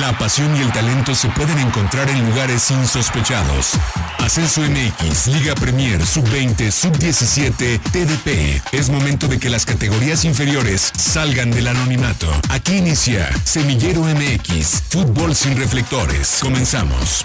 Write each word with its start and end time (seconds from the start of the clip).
La 0.00 0.18
pasión 0.18 0.56
y 0.56 0.60
el 0.60 0.72
talento 0.72 1.14
se 1.14 1.28
pueden 1.28 1.56
encontrar 1.58 2.10
en 2.10 2.26
lugares 2.28 2.68
insospechados. 2.72 3.74
Ascenso 4.18 4.62
MX, 4.62 5.28
Liga 5.28 5.54
Premier, 5.54 6.04
Sub-20, 6.04 6.70
Sub-17, 6.72 7.80
TDP. 7.92 8.60
Es 8.72 8.90
momento 8.90 9.28
de 9.28 9.38
que 9.38 9.50
las 9.50 9.64
categorías 9.64 10.24
inferiores 10.24 10.90
salgan 10.96 11.52
del 11.52 11.68
anonimato. 11.68 12.28
Aquí 12.48 12.78
inicia 12.78 13.30
Semillero 13.44 14.00
MX, 14.02 14.82
Fútbol 14.88 15.36
sin 15.36 15.56
reflectores. 15.56 16.38
Comenzamos. 16.40 17.22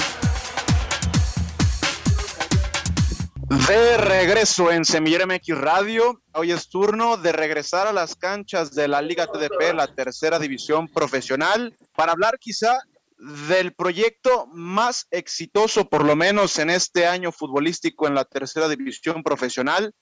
De 3.49 3.97
regreso 3.97 4.71
en 4.71 4.85
Semillero 4.85 5.25
MX 5.25 5.57
Radio, 5.57 6.21
hoy 6.33 6.51
es 6.51 6.69
turno 6.69 7.17
de 7.17 7.31
regresar 7.31 7.87
a 7.87 7.93
las 7.93 8.15
canchas 8.15 8.75
de 8.75 8.87
la 8.87 9.01
Liga 9.01 9.25
TDP, 9.25 9.73
la 9.73 9.87
tercera 9.87 10.37
división 10.37 10.87
profesional, 10.87 11.75
para 11.95 12.11
hablar 12.11 12.37
quizá 12.37 12.77
del 13.17 13.73
proyecto 13.73 14.45
más 14.53 15.07
exitoso, 15.09 15.89
por 15.89 16.05
lo 16.05 16.15
menos 16.15 16.59
en 16.59 16.69
este 16.69 17.07
año 17.07 17.31
futbolístico 17.31 18.07
en 18.07 18.13
la 18.13 18.23
tercera 18.23 18.67
división 18.69 19.23
profesional, 19.23 19.95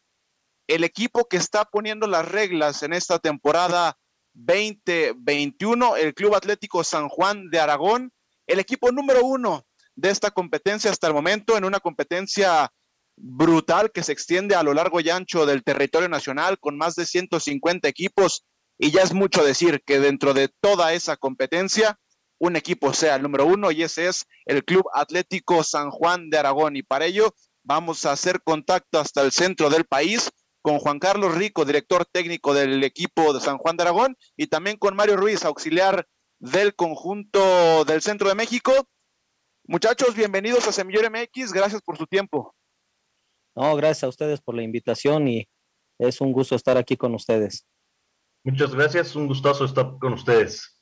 el 0.67 0.83
equipo 0.83 1.29
que 1.29 1.37
está 1.37 1.63
poniendo 1.63 2.05
las 2.05 2.27
reglas 2.27 2.83
en 2.83 2.91
esta 2.91 3.17
temporada 3.17 3.97
2021, 4.33 5.95
el 5.95 6.13
Club 6.13 6.35
Atlético 6.35 6.83
San 6.83 7.07
Juan 7.07 7.49
de 7.49 7.61
Aragón, 7.61 8.11
el 8.45 8.59
equipo 8.59 8.91
número 8.91 9.23
uno 9.23 9.65
de 9.95 10.09
esta 10.09 10.31
competencia 10.31 10.91
hasta 10.91 11.07
el 11.07 11.13
momento, 11.13 11.57
en 11.57 11.63
una 11.63 11.79
competencia 11.79 12.69
brutal 13.17 13.91
que 13.91 14.03
se 14.03 14.11
extiende 14.11 14.55
a 14.55 14.63
lo 14.63 14.73
largo 14.73 14.99
y 14.99 15.09
ancho 15.09 15.45
del 15.45 15.63
territorio 15.63 16.07
nacional 16.07 16.59
con 16.59 16.77
más 16.77 16.95
de 16.95 17.05
150 17.05 17.87
equipos 17.87 18.45
y 18.77 18.91
ya 18.91 19.01
es 19.01 19.13
mucho 19.13 19.43
decir 19.43 19.81
que 19.85 19.99
dentro 19.99 20.33
de 20.33 20.49
toda 20.61 20.93
esa 20.93 21.17
competencia 21.17 21.99
un 22.39 22.55
equipo 22.55 22.93
sea 22.93 23.15
el 23.15 23.23
número 23.23 23.47
uno 23.47 23.71
y 23.71 23.81
ese 23.81 24.07
es 24.07 24.25
el 24.45 24.63
Club 24.63 24.85
Atlético 24.93 25.63
San 25.63 25.89
Juan 25.89 26.29
de 26.29 26.37
Aragón 26.37 26.75
y 26.75 26.83
para 26.83 27.05
ello 27.05 27.33
vamos 27.63 28.05
a 28.05 28.11
hacer 28.11 28.41
contacto 28.43 28.99
hasta 28.99 29.21
el 29.23 29.31
centro 29.31 29.71
del 29.71 29.85
país 29.85 30.29
con 30.61 30.79
Juan 30.79 30.99
Carlos 30.99 31.33
Rico, 31.33 31.65
director 31.65 32.05
técnico 32.05 32.53
del 32.53 32.83
equipo 32.83 33.33
de 33.33 33.39
San 33.39 33.57
Juan 33.57 33.77
de 33.77 33.83
Aragón 33.83 34.15
y 34.35 34.47
también 34.47 34.77
con 34.77 34.95
Mario 34.95 35.17
Ruiz, 35.17 35.43
auxiliar 35.43 36.05
del 36.39 36.75
conjunto 36.75 37.83
del 37.85 38.01
centro 38.01 38.29
de 38.29 38.35
México. 38.35 38.73
Muchachos, 39.63 40.13
bienvenidos 40.13 40.67
a 40.67 40.71
Semillero 40.71 41.09
MX, 41.09 41.51
gracias 41.51 41.81
por 41.81 41.97
su 41.97 42.05
tiempo. 42.05 42.53
No, 43.57 43.75
gracias 43.75 44.03
a 44.03 44.07
ustedes 44.07 44.39
por 44.39 44.53
la 44.53 44.61
invitación 44.61 45.27
y 45.27 45.49
es 45.97 46.21
un 46.21 46.31
gusto 46.31 46.55
estar 46.55 46.77
aquí 46.77 46.95
con 46.95 47.15
ustedes. 47.15 47.65
Muchas 48.43 48.71
gracias, 48.75 49.15
un 49.15 49.25
gustazo 49.25 49.65
estar 49.65 49.97
con 49.99 50.13
ustedes. 50.13 50.79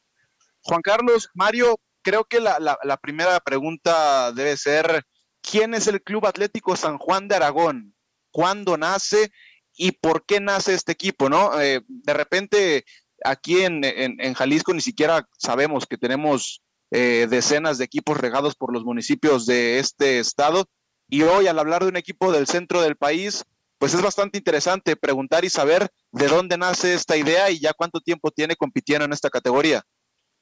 Juan 0.60 0.82
Carlos, 0.82 1.30
Mario, 1.34 1.80
creo 2.02 2.26
que 2.26 2.42
la, 2.42 3.00
primera 3.02 3.40
pregunta 3.40 4.34
debe 4.34 4.58
ser, 4.58 5.04
¿quién 5.42 5.74
es 5.74 5.88
el 5.88 6.04
Club 6.04 6.26
Atlético 6.26 6.76
San 6.76 6.98
Juan 6.98 7.30
de 7.30 7.38
Aragón? 7.38 7.96
¿Cuándo 8.30 8.76
nace 8.76 9.32
y 9.78 9.94
por 9.94 10.26
qué 10.26 10.42
nace 10.42 10.74
este 10.74 10.92
equipo? 10.92 11.30
¿no? 11.30 11.62
Eh, 11.62 11.82
de 11.88 12.14
repente, 12.14 12.84
aquí 13.24 13.62
en, 13.62 14.34
Jalisco 14.34 14.74
ni 14.74 14.82
siquiera 14.82 15.26
sabemos 15.38 15.86
que 15.86 15.98
tenemos 15.98 16.62
eh, 16.92 17.28
decenas 17.30 17.78
de 17.78 17.86
equipos 17.86 18.18
regados 18.18 18.54
por 18.54 18.74
los 18.74 18.84
municipios 18.84 19.46
de 19.46 19.80
este 19.80 20.20
estado 20.20 20.66
y 21.08 21.22
hoy 21.24 21.48
al 21.48 21.60
hablar 21.60 21.84
de 21.84 21.90
un 21.90 21.98
equipo 21.98 22.32
del 22.32 22.48
centro 22.48 22.82
del 22.82 22.96
país, 22.96 23.46
pues 23.78 23.94
es 23.94 24.02
bastante 24.02 24.38
interesante 24.38 24.96
preguntar 24.96 25.46
y 25.46 25.50
saber 25.50 25.90
de 26.12 26.28
dónde 26.28 26.58
nace 26.58 26.94
esta 26.94 27.18
idea 27.18 27.50
y 27.52 27.60
ya 27.60 27.74
cuánto 27.74 28.00
tiempo 28.02 28.32
tiene 28.32 28.56
compitiendo 28.56 29.06
en 29.06 29.14
esta 29.14 29.30
categoría. 29.30 29.84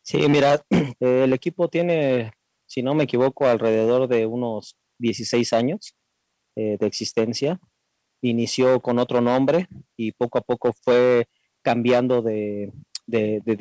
Sí, 0.01 0.27
mira, 0.29 0.63
el 0.99 1.33
equipo 1.33 1.69
tiene, 1.69 2.31
si 2.65 2.83
no 2.83 2.93
me 2.93 3.05
equivoco, 3.05 3.45
alrededor 3.45 4.07
de 4.07 4.25
unos 4.25 4.77
16 4.99 5.53
años 5.53 5.95
eh, 6.55 6.77
de 6.79 6.87
existencia. 6.87 7.59
Inició 8.21 8.79
con 8.79 8.99
otro 8.99 9.19
nombre 9.19 9.67
y 9.97 10.13
poco 10.13 10.37
a 10.37 10.41
poco 10.41 10.71
fue 10.81 11.27
cambiando 11.61 12.21
de, 12.21 12.71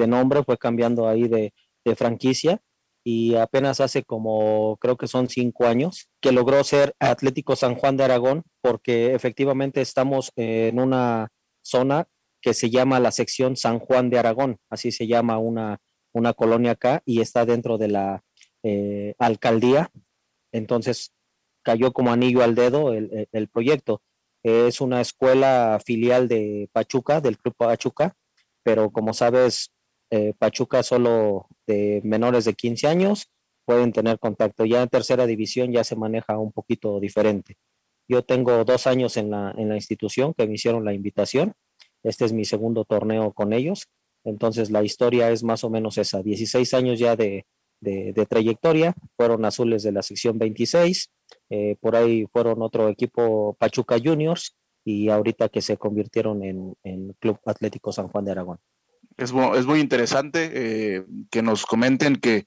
nombre, 0.06 0.44
fue 0.44 0.56
cambiando 0.56 1.08
ahí 1.08 1.26
de, 1.26 1.52
de 1.84 1.96
franquicia 1.96 2.60
y 3.04 3.34
apenas 3.34 3.80
hace 3.80 4.04
como 4.04 4.76
creo 4.78 4.96
que 4.96 5.08
son 5.08 5.28
cinco 5.28 5.66
años 5.66 6.08
que 6.20 6.32
logró 6.32 6.62
ser 6.62 6.94
Atlético 7.00 7.56
San 7.56 7.74
Juan 7.74 7.96
de 7.96 8.04
Aragón 8.04 8.44
porque 8.60 9.14
efectivamente 9.14 9.80
estamos 9.80 10.30
en 10.36 10.78
una 10.78 11.28
zona 11.62 12.06
que 12.40 12.54
se 12.54 12.70
llama 12.70 13.00
la 13.00 13.12
sección 13.12 13.56
San 13.56 13.78
Juan 13.78 14.10
de 14.10 14.18
Aragón, 14.18 14.58
así 14.68 14.92
se 14.92 15.06
llama 15.06 15.38
una, 15.38 15.78
una 16.12 16.32
colonia 16.34 16.72
acá 16.72 17.02
y 17.04 17.20
está 17.20 17.46
dentro 17.46 17.78
de 17.78 17.88
la 17.88 18.22
eh, 18.62 19.14
alcaldía. 19.18 19.90
Entonces 20.52 21.12
cayó 21.62 21.92
como 21.92 22.12
anillo 22.12 22.42
al 22.42 22.54
dedo 22.54 22.92
el, 22.92 23.28
el 23.30 23.48
proyecto. 23.48 24.02
Es 24.42 24.80
una 24.80 25.00
escuela 25.00 25.80
filial 25.84 26.26
de 26.26 26.68
Pachuca, 26.72 27.20
del 27.20 27.38
Club 27.38 27.54
Pachuca, 27.56 28.16
pero 28.64 28.90
como 28.90 29.14
sabes, 29.14 29.71
eh, 30.12 30.34
Pachuca 30.38 30.82
solo 30.82 31.46
de 31.66 32.02
menores 32.04 32.44
de 32.44 32.52
15 32.52 32.86
años 32.86 33.30
pueden 33.64 33.92
tener 33.92 34.18
contacto. 34.18 34.66
Ya 34.66 34.82
en 34.82 34.90
tercera 34.90 35.26
división 35.26 35.72
ya 35.72 35.84
se 35.84 35.96
maneja 35.96 36.36
un 36.36 36.52
poquito 36.52 37.00
diferente. 37.00 37.56
Yo 38.06 38.22
tengo 38.22 38.62
dos 38.66 38.86
años 38.86 39.16
en 39.16 39.30
la, 39.30 39.54
en 39.56 39.70
la 39.70 39.76
institución 39.76 40.34
que 40.34 40.46
me 40.46 40.54
hicieron 40.54 40.84
la 40.84 40.92
invitación. 40.92 41.54
Este 42.02 42.26
es 42.26 42.34
mi 42.34 42.44
segundo 42.44 42.84
torneo 42.84 43.32
con 43.32 43.54
ellos. 43.54 43.88
Entonces 44.22 44.70
la 44.70 44.82
historia 44.82 45.30
es 45.30 45.42
más 45.44 45.64
o 45.64 45.70
menos 45.70 45.96
esa. 45.96 46.22
16 46.22 46.74
años 46.74 46.98
ya 46.98 47.16
de, 47.16 47.46
de, 47.80 48.26
trayectoria. 48.28 48.94
Fueron 49.16 49.46
azules 49.46 49.82
de 49.82 49.92
la 49.92 50.02
sección 50.02 50.38
26. 50.38 51.10
Eh, 51.48 51.76
por 51.80 51.96
ahí 51.96 52.26
fueron 52.30 52.60
otro 52.60 52.90
equipo 52.90 53.56
Pachuca 53.58 53.96
Juniors 53.98 54.54
y 54.84 55.08
ahorita 55.08 55.48
que 55.48 55.62
se 55.62 55.78
convirtieron 55.78 56.44
en, 56.44 56.74
en 56.82 57.14
Club 57.18 57.38
Atlético 57.46 57.92
San 57.92 58.08
Juan 58.08 58.26
de 58.26 58.32
Aragón 58.32 58.58
es, 59.16 59.30
es 59.30 59.66
muy 59.66 59.80
interesante 59.80 60.50
eh, 60.52 61.04
que 61.30 61.42
nos 61.42 61.64
comenten 61.66 62.16
que, 62.16 62.44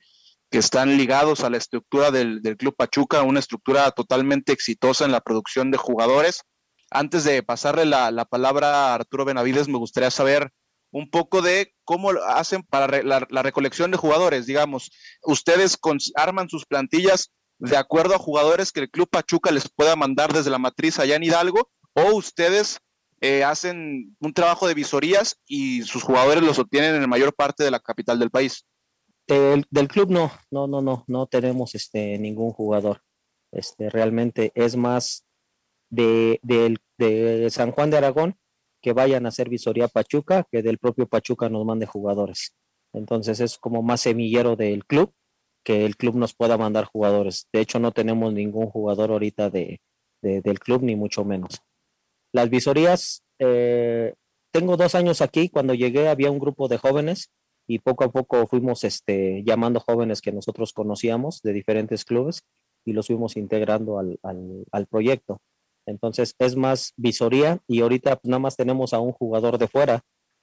están 0.52 0.96
ligados 0.96 1.44
a 1.44 1.50
la 1.50 1.58
estructura 1.58 2.12
del, 2.12 2.40
Club 2.58 2.74
Pachuca, 2.78 3.24
una 3.24 3.42
estructura 3.42 3.92
totalmente 3.92 4.54
exitosa 4.54 5.04
en 5.04 5.12
la 5.12 5.20
producción 5.20 5.70
de 5.70 5.78
jugadores. 5.78 6.44
Antes 6.90 7.26
de 7.26 7.44
pasarle 7.44 7.84
la, 7.84 8.24
palabra 8.24 8.92
a 8.92 8.96
Arturo 8.96 9.26
Benavides, 9.26 9.68
me 9.68 9.78
gustaría 9.78 10.12
saber 10.12 10.50
un 10.92 11.10
poco 11.10 11.42
de 11.42 11.74
cómo 11.84 12.12
hacen 12.30 12.64
para 12.64 13.04
la, 13.04 13.20
recolección 13.44 13.92
de 13.92 13.98
jugadores, 13.98 14.46
digamos. 14.46 14.92
Ustedes 15.24 15.78
arman 16.16 16.48
sus 16.48 16.66
plantillas 16.66 17.34
de 17.60 17.76
acuerdo 17.76 18.16
a 18.16 18.20
jugadores 18.20 18.72
que 18.72 18.80
el 18.80 18.90
Club 18.90 19.10
Pachuca 19.10 19.52
les 19.52 19.68
pueda 19.68 19.98
mandar 19.98 20.32
desde 20.32 20.52
la 20.52 20.58
matriz 20.58 21.00
allá 21.00 21.18
en 21.18 21.24
Hidalgo, 21.24 21.70
o 21.96 22.16
ustedes 22.16 22.80
eh, 23.26 23.44
hacen 23.44 24.16
un 24.20 24.34
trabajo 24.34 24.68
de 24.68 24.76
visorías 24.76 25.40
y 25.48 25.82
sus 25.82 26.04
jugadores 26.04 26.44
los 26.44 26.60
obtienen 26.60 26.94
en 26.94 27.02
la 27.02 27.08
mayor 27.08 27.34
parte 27.34 27.64
de 27.64 27.72
la 27.72 27.80
capital 27.80 28.20
del 28.20 28.30
país. 28.30 28.66
Del, 29.28 29.66
club 29.88 30.12
no, 30.12 30.32
no, 30.52 30.68
no, 30.68 30.82
no, 30.84 31.04
no 31.08 31.26
tenemos 31.26 31.74
este 31.74 32.20
ningún 32.20 32.52
jugador. 32.52 33.02
Este 33.52 33.90
realmente 33.90 34.52
es 34.54 34.76
más 34.76 35.26
de, 35.90 36.40
de, 36.44 37.50
San 37.50 37.72
Juan 37.72 37.90
de 37.90 37.98
Aragón 37.98 38.38
que 38.82 38.94
vayan 38.94 39.26
a 39.26 39.30
hacer 39.30 39.50
visoría 39.50 39.88
Pachuca 39.88 40.46
que 40.52 40.62
del 40.62 40.78
propio 40.78 41.08
Pachuca 41.08 41.50
nos 41.50 41.66
mande 41.66 41.88
jugadores. 41.88 42.54
Entonces 42.94 43.40
es 43.40 43.58
como 43.58 43.82
más 43.82 44.02
semillero 44.02 44.56
del 44.56 44.86
club 44.86 45.12
que 45.64 45.86
el 45.86 45.98
club 45.98 46.16
nos 46.16 46.36
pueda 46.36 46.58
mandar 46.58 46.86
jugadores. 46.86 47.48
De 47.52 47.60
hecho, 47.60 47.80
no 47.80 47.92
tenemos 47.92 48.32
ningún 48.32 48.68
jugador 48.68 49.10
ahorita 49.10 49.50
de, 49.50 49.82
del 50.22 50.60
club, 50.60 50.84
ni 50.84 50.96
mucho 50.96 51.26
menos. 51.26 51.62
Las 52.36 52.50
visorías, 52.50 53.24
eh, 53.40 54.14
tengo 54.52 54.76
dos 54.76 54.94
años 54.94 55.22
aquí, 55.22 55.48
cuando 55.48 55.74
llegué 55.74 56.10
había 56.10 56.32
un 56.32 56.40
grupo 56.40 56.68
de 56.68 56.78
jóvenes 56.78 57.32
y 57.66 57.80
poco 57.80 58.04
a 58.04 58.12
poco 58.12 58.46
fuimos 58.46 58.84
este, 58.84 59.42
llamando 59.46 59.80
jóvenes 59.80 60.20
que 60.20 60.34
nosotros 60.34 60.74
conocíamos 60.74 61.42
de 61.44 61.54
diferentes 61.54 62.04
clubes 62.04 62.44
y 62.84 62.92
los 62.92 63.08
fuimos 63.08 63.38
integrando 63.38 64.00
al, 64.00 64.88
proyecto. 64.88 65.40
Entonces 65.86 66.36
es 66.38 66.58
más 66.58 66.92
visoría 66.98 67.60
y 67.70 67.80
ahorita 67.80 68.20
nada 68.24 68.40
más 68.40 68.58
tenemos 68.58 68.94
a 68.94 69.00
un 69.00 69.14
jugador 69.14 69.58
de 69.58 69.70
fuera 69.70 70.02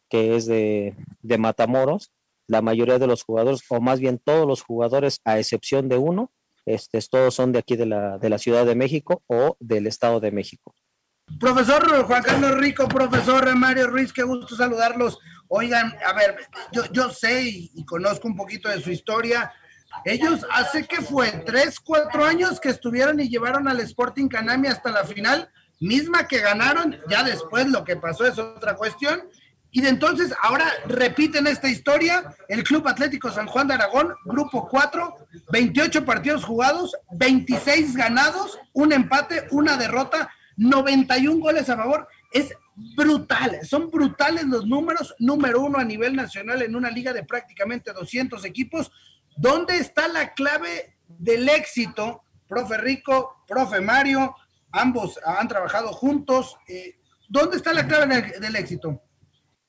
que 0.08 0.34
es 0.34 0.46
de, 0.46 0.96
de 1.20 1.36
Matamoros. 1.36 2.10
La 2.46 2.62
mayoría 2.62 2.98
de 2.98 3.06
los 3.06 3.22
jugadores, 3.22 3.60
o 3.68 3.82
más 3.82 4.00
bien 4.00 4.18
todos 4.18 4.46
los 4.46 4.62
jugadores, 4.62 5.20
a 5.26 5.38
excepción 5.38 5.90
de 5.90 5.98
uno, 5.98 6.32
este, 6.64 6.98
todos 7.10 7.34
son 7.34 7.52
de 7.52 7.58
aquí 7.58 7.76
de 7.76 7.84
la, 7.84 8.16
de 8.16 8.30
la 8.30 8.38
Ciudad 8.38 8.64
de 8.64 8.76
México 8.76 9.22
o 9.26 9.58
del 9.60 9.86
Estado 9.86 10.20
de 10.20 10.30
México. 10.30 10.74
Profesor 11.38 12.04
Juan 12.04 12.22
Carlos 12.22 12.58
Rico, 12.58 12.88
profesor 12.88 13.54
Mario 13.56 13.88
Ruiz, 13.88 14.12
qué 14.12 14.22
gusto 14.22 14.56
saludarlos. 14.56 15.18
Oigan, 15.48 15.94
a 16.06 16.12
ver, 16.12 16.36
yo, 16.72 16.84
yo 16.92 17.10
sé 17.10 17.42
y, 17.42 17.84
conozco 17.84 18.28
un 18.28 18.36
poquito 18.36 18.68
de 18.68 18.80
su 18.80 18.90
historia. 18.90 19.52
Ellos 20.04 20.46
hace 20.50 20.84
que 20.84 21.02
fue 21.02 21.30
tres, 21.44 21.78
cuatro 21.78 22.24
años 22.24 22.58
que 22.58 22.70
estuvieron 22.70 23.20
y 23.20 23.28
llevaron 23.28 23.68
al 23.68 23.80
Sporting 23.80 24.28
Canami 24.28 24.68
hasta 24.68 24.90
la 24.90 25.04
final, 25.04 25.50
misma 25.80 26.26
que 26.26 26.38
ganaron, 26.38 26.98
ya 27.08 27.22
después 27.22 27.66
lo 27.66 27.84
que 27.84 27.96
pasó 27.96 28.24
es 28.24 28.38
otra 28.38 28.74
cuestión, 28.74 29.22
Y 29.74 29.80
de 29.80 29.88
entonces, 29.88 30.34
ahora 30.42 30.70
repiten 30.86 31.46
esta 31.46 31.66
historia, 31.66 32.34
el 32.48 32.62
Club 32.62 32.86
Atlético 32.86 33.30
San 33.30 33.46
Juan 33.46 33.68
de 33.68 33.74
Aragón, 33.74 34.14
grupo 34.26 34.68
4, 34.68 35.16
28 35.50 36.04
partidos 36.04 36.44
jugados, 36.44 36.94
26 37.12 37.96
ganados, 37.96 38.58
un 38.74 38.92
empate, 38.92 39.46
una 39.50 39.78
derrota, 39.78 40.30
91 40.56 41.40
goles 41.40 41.68
a 41.68 41.76
favor. 41.76 42.08
Es 42.32 42.54
brutal, 42.96 43.60
son 43.64 43.90
brutales 43.90 44.44
los 44.44 44.66
números, 44.66 45.14
número 45.18 45.60
uno 45.60 45.78
a 45.78 45.84
nivel 45.84 46.16
nacional 46.16 46.62
en 46.62 46.74
una 46.74 46.90
liga 46.90 47.12
de 47.12 47.24
prácticamente 47.24 47.92
200 47.92 48.44
equipos. 48.44 48.90
¿Dónde 49.36 49.78
está 49.78 50.08
la 50.08 50.34
clave 50.34 50.96
del 51.06 51.48
éxito? 51.48 52.22
Profe 52.48 52.78
Rico, 52.78 53.36
profe 53.46 53.80
Mario, 53.80 54.34
ambos 54.72 55.18
han 55.24 55.48
trabajado 55.48 55.92
juntos. 55.92 56.56
Eh, 56.68 56.96
¿Dónde 57.28 57.56
está 57.56 57.72
la 57.72 57.86
clave 57.86 58.32
del 58.40 58.56
éxito? 58.56 59.00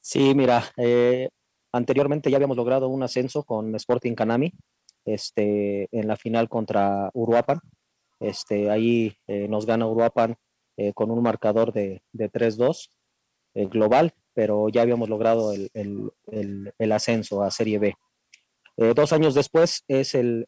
Sí, 0.02 0.34
mira, 0.36 0.64
eh, 0.76 1.30
anteriormente 1.72 2.30
ya 2.30 2.38
habíamos 2.38 2.58
logrado 2.58 2.90
un 2.90 3.04
ascenso 3.04 3.44
con 3.44 3.74
Sporting 3.76 4.16
Canami, 4.16 4.54
este, 5.06 5.88
en 5.92 6.08
la 6.08 6.18
final 6.18 6.50
contra 6.50 7.10
Uruapan. 7.14 7.60
Este, 8.20 8.70
ahí 8.70 9.16
eh, 9.28 9.48
nos 9.50 9.66
gana 9.66 9.88
Uruapan 9.88 10.36
eh, 10.78 10.94
con 10.94 11.12
un 11.12 11.22
marcador 11.22 11.74
de, 11.74 12.04
de 12.12 12.32
3-2 12.32 12.90
global, 13.70 14.16
pero 14.34 14.68
ya 14.70 14.82
habíamos 14.82 15.10
logrado 15.10 15.54
el, 15.54 15.70
el, 15.76 16.74
el, 16.80 16.92
ascenso 16.92 17.44
a 17.44 17.52
Serie 17.52 17.78
B. 17.78 17.96
dos 18.96 19.14
años 19.14 19.36
después 19.36 19.84
es 19.88 20.16
el, 20.16 20.46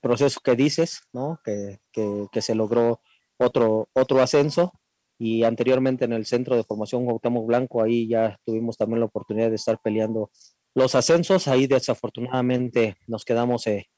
proceso 0.00 0.40
que 0.42 0.56
dices, 0.56 1.02
¿no? 1.12 1.38
Que, 1.44 1.80
que, 1.92 2.28
que 2.32 2.40
se 2.40 2.54
logró 2.54 3.02
otro, 3.36 3.90
otro 3.92 4.22
ascenso 4.22 4.72
y 5.20 5.44
anteriormente 5.44 6.06
en 6.06 6.14
el 6.14 6.24
centro 6.24 6.56
de 6.56 6.64
formación 6.64 7.04
Cuauhtémoc 7.04 7.46
Blanco, 7.46 7.82
ahí 7.82 8.08
ya 8.08 8.38
tuvimos 8.46 8.78
también 8.78 9.00
la 9.00 9.06
oportunidad 9.06 9.50
de 9.50 9.56
estar 9.56 9.78
peleando 9.78 10.30
los 10.74 10.94
ascensos, 10.94 11.46
ahí 11.46 11.66
desafortunadamente 11.66 12.96
nos 13.06 13.26
quedamos 13.26 13.66
eh, 13.66 13.90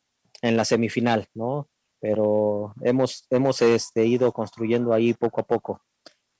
en 0.43 0.57
la 0.57 0.65
semifinal, 0.65 1.27
¿no? 1.33 1.69
Pero 2.03 2.75
hemos, 2.83 3.27
hemos 3.31 3.63
este, 3.63 4.07
ido 4.07 4.33
construyendo 4.33 4.93
ahí 4.93 5.15
poco 5.15 5.41
a 5.41 5.45
poco. 5.45 5.81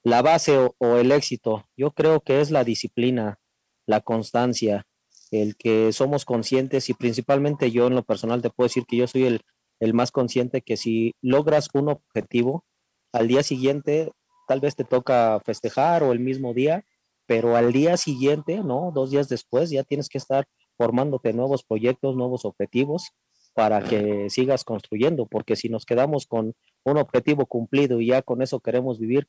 La 0.03 0.21
base 0.21 0.57
o, 0.57 0.97
el 0.97 1.13
éxito, 1.13 1.65
yo 1.77 1.91
creo 1.91 2.19
que 2.19 2.41
es 2.41 2.51
la 2.51 2.65
disciplina, 2.65 3.39
la 3.85 4.01
constancia, 4.01 4.85
el 5.31 5.55
que 5.55 5.93
somos 5.93 6.25
conscientes 6.25 6.89
y 6.89 6.93
principalmente 6.93 7.71
yo 7.71 7.87
en 7.87 7.95
lo 7.95 8.03
personal 8.03 8.41
te 8.41 8.49
puedo 8.49 8.67
decir 8.67 8.83
que 8.85 8.97
yo 8.97 9.07
soy 9.07 9.23
el, 9.23 9.41
el 9.79 9.93
más 9.93 10.11
consciente 10.11 10.61
que 10.61 10.75
si 10.75 11.15
logras 11.21 11.69
un 11.73 11.87
objetivo, 11.87 12.65
al 13.13 13.29
día 13.29 13.41
siguiente 13.41 14.11
tal 14.49 14.59
vez 14.59 14.75
te 14.75 14.83
toca 14.83 15.39
festejar 15.45 16.03
o 16.03 16.11
el 16.11 16.19
mismo 16.19 16.53
día, 16.53 16.85
pero 17.25 17.55
al 17.55 17.71
día 17.71 17.95
siguiente, 17.95 18.57
¿no? 18.57 18.91
Dos 18.93 19.11
días 19.11 19.29
después 19.29 19.69
ya 19.69 19.83
tienes 19.83 20.09
que 20.09 20.17
estar 20.17 20.45
formándote 20.77 21.31
nuevos 21.31 21.63
proyectos, 21.63 22.17
nuevos 22.17 22.43
objetivos 22.43 23.13
para 23.53 23.81
que 23.81 24.29
sigas 24.29 24.63
construyendo, 24.63 25.25
porque 25.27 25.55
si 25.55 25.69
nos 25.69 25.85
quedamos 25.85 26.25
con 26.27 26.53
un 26.83 26.97
objetivo 26.97 27.45
cumplido 27.45 28.01
y 28.01 28.07
ya 28.07 28.21
con 28.21 28.41
eso 28.41 28.59
queremos 28.59 28.99
vivir, 28.99 29.27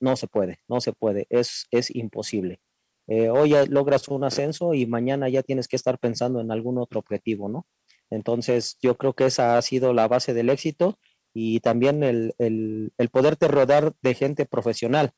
no 0.00 0.16
se 0.16 0.26
puede, 0.26 0.60
no 0.68 0.80
se 0.80 0.92
puede, 0.92 1.26
es, 1.30 1.66
es 1.70 1.94
imposible. 1.94 2.60
Eh, 3.06 3.28
hoy 3.28 3.50
ya 3.50 3.66
logras 3.66 4.08
un 4.08 4.24
ascenso 4.24 4.74
y 4.74 4.86
mañana 4.86 5.28
ya 5.28 5.42
tienes 5.42 5.68
que 5.68 5.76
estar 5.76 5.98
pensando 5.98 6.40
en 6.40 6.50
algún 6.50 6.78
otro 6.78 7.00
objetivo, 7.00 7.48
¿no? 7.48 7.66
Entonces, 8.10 8.78
yo 8.80 8.96
creo 8.96 9.14
que 9.14 9.26
esa 9.26 9.58
ha 9.58 9.62
sido 9.62 9.92
la 9.92 10.08
base 10.08 10.34
del 10.34 10.50
éxito 10.50 10.98
y 11.34 11.60
también 11.60 12.02
el, 12.02 12.34
el, 12.38 12.92
el 12.96 13.08
poderte 13.08 13.48
rodar 13.48 13.94
de 14.02 14.14
gente 14.14 14.46
profesional. 14.46 15.12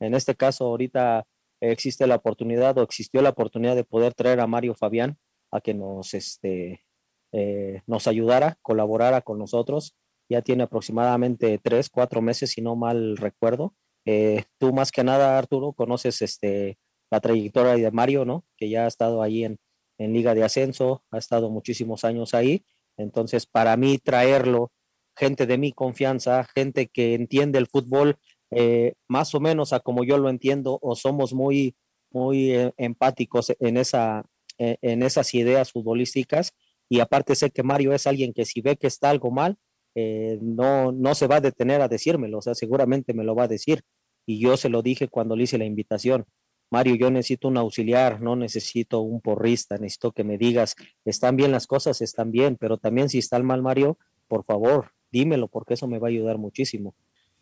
En 0.00 0.14
este 0.14 0.34
caso, 0.34 0.64
ahorita 0.66 1.26
existe 1.60 2.06
la 2.06 2.16
oportunidad 2.16 2.76
o 2.78 2.82
existió 2.82 3.22
la 3.22 3.30
oportunidad 3.30 3.76
de 3.76 3.84
poder 3.84 4.14
traer 4.14 4.40
a 4.40 4.46
Mario 4.46 4.74
Fabián 4.74 5.18
a 5.50 5.60
que 5.60 5.74
nos, 5.74 6.14
este, 6.14 6.82
eh, 7.32 7.82
nos 7.86 8.06
ayudara, 8.06 8.56
colaborara 8.62 9.20
con 9.20 9.38
nosotros. 9.38 9.94
Ya 10.28 10.42
tiene 10.42 10.64
aproximadamente 10.64 11.58
tres, 11.62 11.88
cuatro 11.90 12.22
meses, 12.22 12.50
si 12.50 12.62
no 12.62 12.76
mal 12.76 13.16
recuerdo. 13.16 13.74
Eh, 14.04 14.44
tú 14.58 14.72
más 14.72 14.92
que 14.92 15.04
nada, 15.04 15.38
Arturo, 15.38 15.72
conoces 15.72 16.22
este, 16.22 16.78
la 17.10 17.20
trayectoria 17.20 17.74
de 17.74 17.90
Mario, 17.90 18.24
¿no? 18.24 18.44
Que 18.56 18.68
ya 18.68 18.84
ha 18.84 18.88
estado 18.88 19.22
ahí 19.22 19.44
en, 19.44 19.58
en 19.98 20.12
Liga 20.12 20.34
de 20.34 20.44
Ascenso, 20.44 21.04
ha 21.10 21.18
estado 21.18 21.50
muchísimos 21.50 22.04
años 22.04 22.34
ahí. 22.34 22.64
Entonces, 22.96 23.46
para 23.46 23.76
mí 23.76 23.98
traerlo 23.98 24.72
gente 25.16 25.46
de 25.46 25.58
mi 25.58 25.72
confianza, 25.72 26.44
gente 26.54 26.86
que 26.88 27.14
entiende 27.14 27.58
el 27.58 27.66
fútbol 27.66 28.16
eh, 28.50 28.94
más 29.08 29.34
o 29.34 29.40
menos 29.40 29.72
a 29.72 29.80
como 29.80 30.02
yo 30.02 30.18
lo 30.18 30.28
entiendo 30.28 30.78
o 30.80 30.96
somos 30.96 31.34
muy, 31.34 31.76
muy 32.10 32.52
empáticos 32.76 33.52
en, 33.60 33.76
esa, 33.76 34.24
en 34.58 35.02
esas 35.02 35.34
ideas 35.34 35.72
futbolísticas. 35.72 36.54
Y 36.90 37.00
aparte 37.00 37.34
sé 37.34 37.50
que 37.50 37.62
Mario 37.62 37.94
es 37.94 38.06
alguien 38.06 38.34
que 38.34 38.44
si 38.44 38.60
ve 38.60 38.76
que 38.76 38.88
está 38.88 39.08
algo 39.08 39.30
mal, 39.30 39.56
no, 39.94 40.92
no 40.92 41.14
se 41.14 41.26
va 41.26 41.36
a 41.36 41.40
detener 41.40 41.80
a 41.80 41.88
decírmelo, 41.88 42.38
o 42.38 42.42
sea, 42.42 42.54
seguramente 42.54 43.14
me 43.14 43.24
lo 43.24 43.34
va 43.34 43.44
a 43.44 43.48
decir. 43.48 43.82
Y 44.26 44.40
yo 44.40 44.56
se 44.56 44.68
lo 44.68 44.82
dije 44.82 45.08
cuando 45.08 45.36
le 45.36 45.44
hice 45.44 45.56
la 45.56 45.64
invitación. 45.64 46.26
Mario, 46.70 46.94
yo 46.94 47.10
necesito 47.10 47.48
un 47.48 47.56
auxiliar, 47.56 48.20
no 48.20 48.36
necesito 48.36 49.00
un 49.00 49.20
porrista, 49.20 49.76
necesito 49.76 50.12
que 50.12 50.22
me 50.22 50.36
digas, 50.36 50.76
están 51.04 51.36
bien 51.36 51.50
las 51.50 51.66
cosas, 51.66 52.00
están 52.00 52.30
bien, 52.30 52.56
pero 52.56 52.76
también 52.76 53.08
si 53.08 53.18
está 53.18 53.40
mal, 53.40 53.62
Mario, 53.62 53.98
por 54.28 54.44
favor, 54.44 54.92
dímelo 55.10 55.48
porque 55.48 55.74
eso 55.74 55.88
me 55.88 55.98
va 55.98 56.08
a 56.08 56.10
ayudar 56.10 56.38
muchísimo. 56.38 56.94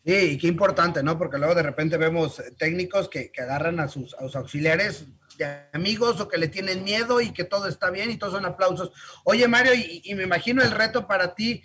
Sí, 0.05 0.13
y 0.13 0.37
qué 0.37 0.47
importante, 0.47 1.03
¿no? 1.03 1.17
Porque 1.17 1.37
luego 1.37 1.53
de 1.53 1.61
repente 1.63 1.97
vemos 1.97 2.41
técnicos 2.57 3.09
que, 3.09 3.31
que 3.31 3.41
agarran 3.41 3.79
a 3.79 3.87
sus, 3.87 4.15
auxiliares 4.15 5.05
de 5.39 5.67
amigos 5.73 6.19
o 6.19 6.27
que 6.27 6.37
le 6.37 6.47
tienen 6.47 6.83
miedo 6.83 7.21
y 7.21 7.31
que 7.31 7.43
todo 7.43 7.67
está 7.67 7.89
bien 7.89 8.11
y 8.11 8.17
todos 8.17 8.33
son 8.33 8.45
aplausos. 8.45 8.91
Oye, 9.23 9.47
Mario, 9.47 9.73
y, 9.73 10.13
me 10.15 10.23
imagino 10.23 10.61
el 10.61 10.71
reto 10.71 11.07
para 11.07 11.33
ti, 11.33 11.63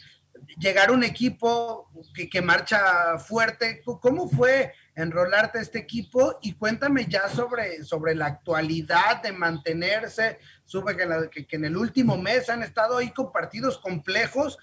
llegar 0.59 0.91
a 0.91 0.93
un 0.93 1.05
equipo 1.05 1.91
que, 2.15 2.29
que, 2.29 2.41
marcha 2.41 3.19
fuerte. 3.19 3.83
¿Cómo 3.85 4.29
fue 4.29 4.73
enrolarte 4.95 5.59
este 5.59 5.81
equipo? 5.81 6.39
Y 6.43 6.53
cuéntame 6.55 7.07
ya 7.07 7.29
sobre, 7.29 7.83
sobre 7.83 8.15
la 8.15 8.27
actualidad 8.27 9.23
de 9.23 9.33
mantenerse. 9.33 10.39
Supe 10.65 10.97
que, 10.97 11.47
que, 11.47 11.57
en 11.57 11.65
el 11.65 11.77
último 11.77 12.17
mes 12.17 12.49
han 12.49 12.63
estado 12.63 12.99
ahí 12.99 13.11
con 13.11 13.33
partidos 13.33 13.79
complejos 13.79 14.59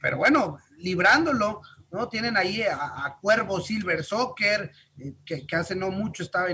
pero, 0.00 0.18
bueno, 0.18 0.58
librándolo, 0.78 1.60
¿no? 1.94 2.08
Tienen 2.08 2.36
ahí 2.36 2.62
a, 2.62 3.16
Cuervo 3.20 3.60
Silver 3.60 4.02
Soccer, 4.02 4.72
eh, 4.98 5.14
que, 5.24 5.46
hace 5.56 5.76
no 5.76 5.92
mucho 5.92 6.24
estaba 6.24 6.48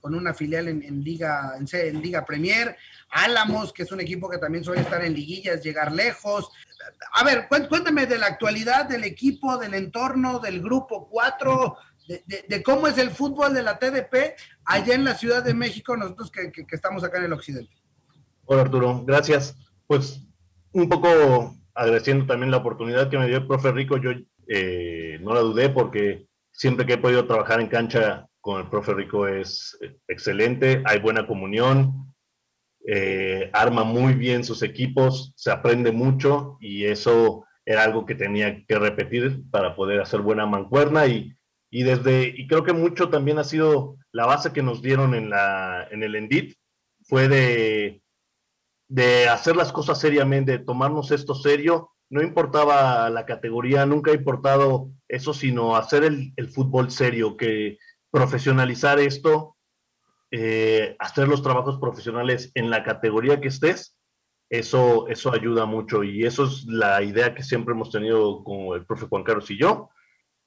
con 0.00 0.14
una 0.14 0.32
filial 0.32 0.68
en, 0.68 1.02
Liga, 1.02 1.54
en, 1.58 2.00
Liga 2.00 2.24
Premier, 2.24 2.76
Álamos, 3.10 3.72
que 3.72 3.82
es 3.82 3.90
un 3.90 4.00
equipo 4.00 4.30
que 4.30 4.38
también 4.38 4.62
suele 4.62 4.82
estar 4.82 5.04
en 5.04 5.12
liguillas, 5.12 5.60
llegar 5.60 5.90
lejos. 5.90 6.52
A 7.14 7.24
ver, 7.24 7.48
cuéntame 7.48 8.06
de 8.06 8.18
la 8.18 8.26
actualidad 8.26 8.88
del 8.88 9.02
equipo, 9.02 9.58
del 9.58 9.74
entorno, 9.74 10.38
del 10.38 10.62
grupo 10.62 11.08
4, 11.10 11.76
de, 12.26 12.62
cómo 12.62 12.86
es 12.86 12.96
el 12.98 13.10
fútbol 13.10 13.52
de 13.52 13.64
la 13.64 13.76
TDP 13.76 14.36
allá 14.64 14.94
en 14.94 15.04
la 15.04 15.16
Ciudad 15.16 15.42
de 15.42 15.52
México, 15.52 15.96
nosotros 15.96 16.30
que, 16.30 16.52
que 16.52 16.76
estamos 16.76 17.02
acá 17.02 17.18
en 17.18 17.24
el 17.24 17.32
occidente. 17.32 17.74
Hola 18.44 18.62
Arturo, 18.62 19.04
gracias. 19.04 19.56
Pues 19.88 20.20
un 20.72 20.88
poco 20.88 21.56
agradeciendo 21.74 22.26
también 22.26 22.52
la 22.52 22.58
oportunidad 22.58 23.10
que 23.10 23.18
me 23.18 23.26
dio 23.26 23.38
el 23.38 23.46
profe 23.46 23.72
Rico, 23.72 23.96
yo 23.96 24.10
eh, 24.52 25.18
no 25.22 25.32
la 25.32 25.40
dudé 25.40 25.68
porque 25.70 26.26
siempre 26.50 26.84
que 26.84 26.94
he 26.94 26.98
podido 26.98 27.26
trabajar 27.26 27.60
en 27.60 27.68
cancha 27.68 28.26
con 28.40 28.60
el 28.60 28.68
profe 28.68 28.94
Rico 28.94 29.28
es 29.28 29.78
excelente, 30.08 30.82
hay 30.86 30.98
buena 30.98 31.26
comunión, 31.26 32.12
eh, 32.86 33.48
arma 33.52 33.84
muy 33.84 34.14
bien 34.14 34.42
sus 34.42 34.62
equipos, 34.62 35.32
se 35.36 35.52
aprende 35.52 35.92
mucho 35.92 36.56
y 36.60 36.86
eso 36.86 37.44
era 37.64 37.84
algo 37.84 38.04
que 38.04 38.14
tenía 38.14 38.64
que 38.66 38.78
repetir 38.78 39.42
para 39.50 39.76
poder 39.76 40.00
hacer 40.00 40.20
buena 40.20 40.46
mancuerna 40.46 41.06
y, 41.06 41.32
y 41.70 41.84
desde, 41.84 42.34
y 42.36 42.48
creo 42.48 42.64
que 42.64 42.72
mucho 42.72 43.10
también 43.10 43.38
ha 43.38 43.44
sido 43.44 43.96
la 44.10 44.26
base 44.26 44.52
que 44.52 44.62
nos 44.62 44.82
dieron 44.82 45.14
en, 45.14 45.30
la, 45.30 45.86
en 45.90 46.02
el 46.02 46.16
Endit, 46.16 46.56
fue 47.02 47.28
de 47.28 48.02
de 48.90 49.28
hacer 49.28 49.54
las 49.54 49.72
cosas 49.72 50.00
seriamente, 50.00 50.52
de 50.52 50.64
tomarnos 50.64 51.12
esto 51.12 51.34
serio. 51.34 51.92
No 52.10 52.22
importaba 52.22 53.08
la 53.08 53.24
categoría, 53.24 53.86
nunca 53.86 54.10
ha 54.10 54.14
importado 54.14 54.90
eso, 55.08 55.32
sino 55.32 55.76
hacer 55.76 56.04
el, 56.04 56.48
fútbol 56.48 56.90
serio, 56.90 57.36
que 57.36 57.78
profesionalizar 58.10 58.98
esto, 58.98 59.56
eh, 60.32 60.96
hacer 60.98 61.28
los 61.28 61.42
trabajos 61.42 61.78
profesionales 61.78 62.50
en 62.54 62.68
la 62.68 62.82
categoría 62.82 63.40
que 63.40 63.48
estés, 63.48 63.96
eso, 64.50 65.06
eso 65.06 65.32
ayuda 65.32 65.64
mucho 65.64 66.02
y 66.02 66.24
eso 66.24 66.44
es 66.44 66.64
la 66.66 67.02
idea 67.02 67.34
que 67.34 67.44
siempre 67.44 67.72
hemos 67.72 67.92
tenido 67.92 68.42
con 68.42 68.76
el 68.76 68.84
profe 68.84 69.06
Juan 69.06 69.22
Carlos 69.22 69.48
y 69.50 69.58
yo. 69.58 69.90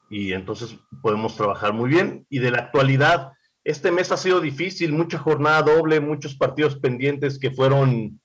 Y 0.10 0.34
entonces 0.34 0.78
podemos 1.02 1.38
trabajar 1.38 1.72
muy 1.72 1.90
bien. 1.90 2.28
Y 2.30 2.40
de 2.40 2.52
la 2.52 2.60
actualidad, 2.60 3.32
este 3.64 3.92
mes 3.92 4.12
ha 4.12 4.18
sido 4.18 4.42
difícil, 4.42 4.92
mucha 4.92 5.18
jornada 5.18 5.62
doble, 5.62 6.02
muchos 6.02 6.36
partidos 6.36 6.78
pendientes 6.78 7.40
que 7.40 7.52
fueron 7.52 8.20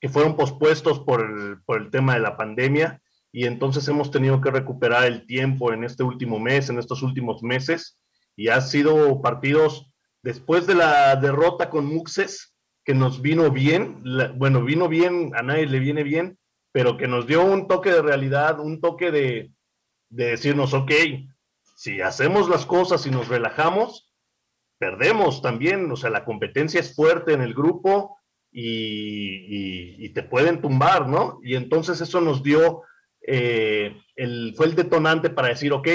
que 0.00 0.08
fueron 0.08 0.36
pospuestos 0.36 1.00
por 1.00 1.20
el, 1.20 1.62
por 1.64 1.80
el 1.80 1.90
tema 1.90 2.14
de 2.14 2.20
la 2.20 2.36
pandemia 2.36 3.00
y 3.32 3.44
entonces 3.44 3.86
hemos 3.88 4.10
tenido 4.10 4.40
que 4.40 4.50
recuperar 4.50 5.04
el 5.04 5.26
tiempo 5.26 5.72
en 5.72 5.84
este 5.84 6.02
último 6.02 6.38
mes, 6.38 6.68
en 6.68 6.78
estos 6.78 7.02
últimos 7.02 7.42
meses 7.42 7.98
y 8.36 8.48
ha 8.48 8.60
sido 8.60 9.20
partidos 9.22 9.90
después 10.22 10.66
de 10.66 10.74
la 10.74 11.16
derrota 11.16 11.70
con 11.70 11.86
Muxes, 11.86 12.54
que 12.84 12.94
nos 12.94 13.20
vino 13.20 13.50
bien, 13.50 14.02
bueno, 14.36 14.62
vino 14.62 14.88
bien, 14.88 15.32
a 15.34 15.42
nadie 15.42 15.66
le 15.66 15.80
viene 15.80 16.02
bien, 16.02 16.38
pero 16.72 16.96
que 16.96 17.08
nos 17.08 17.26
dio 17.26 17.44
un 17.44 17.68
toque 17.68 17.90
de 17.90 18.02
realidad, 18.02 18.60
un 18.60 18.80
toque 18.80 19.10
de, 19.10 19.50
de 20.08 20.26
decirnos, 20.26 20.74
ok, 20.74 20.92
si 21.76 22.00
hacemos 22.00 22.48
las 22.48 22.64
cosas 22.64 23.06
y 23.06 23.10
nos 23.10 23.28
relajamos, 23.28 24.14
perdemos 24.78 25.42
también, 25.42 25.90
o 25.90 25.96
sea, 25.96 26.10
la 26.10 26.24
competencia 26.24 26.80
es 26.80 26.94
fuerte 26.94 27.32
en 27.32 27.40
el 27.40 27.54
grupo 27.54 28.18
y, 28.58 30.08
te 30.14 30.22
pueden 30.22 30.62
tumbar, 30.62 31.08
¿no? 31.08 31.40
Y 31.42 31.56
entonces 31.56 32.00
eso 32.00 32.22
nos 32.22 32.42
dio, 32.42 32.82
eh, 33.20 33.94
el, 34.14 34.54
fue 34.56 34.66
el 34.66 34.74
detonante 34.74 35.28
para 35.28 35.48
decir, 35.48 35.74
ok, 35.74 35.88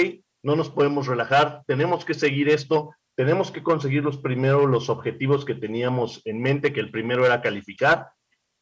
no 0.44 0.54
nos 0.54 0.70
podemos 0.70 1.08
relajar, 1.08 1.64
tenemos 1.66 2.04
que 2.04 2.14
seguir 2.14 2.48
esto, 2.48 2.94
tenemos 3.16 3.50
que 3.50 3.64
conseguir 3.64 4.04
los 4.04 4.18
primeros, 4.18 4.70
los 4.70 4.90
objetivos 4.90 5.44
que 5.44 5.56
teníamos 5.56 6.22
en 6.24 6.40
mente, 6.40 6.72
que 6.72 6.78
el 6.78 6.92
primero 6.92 7.26
era 7.26 7.42
calificar, 7.42 8.10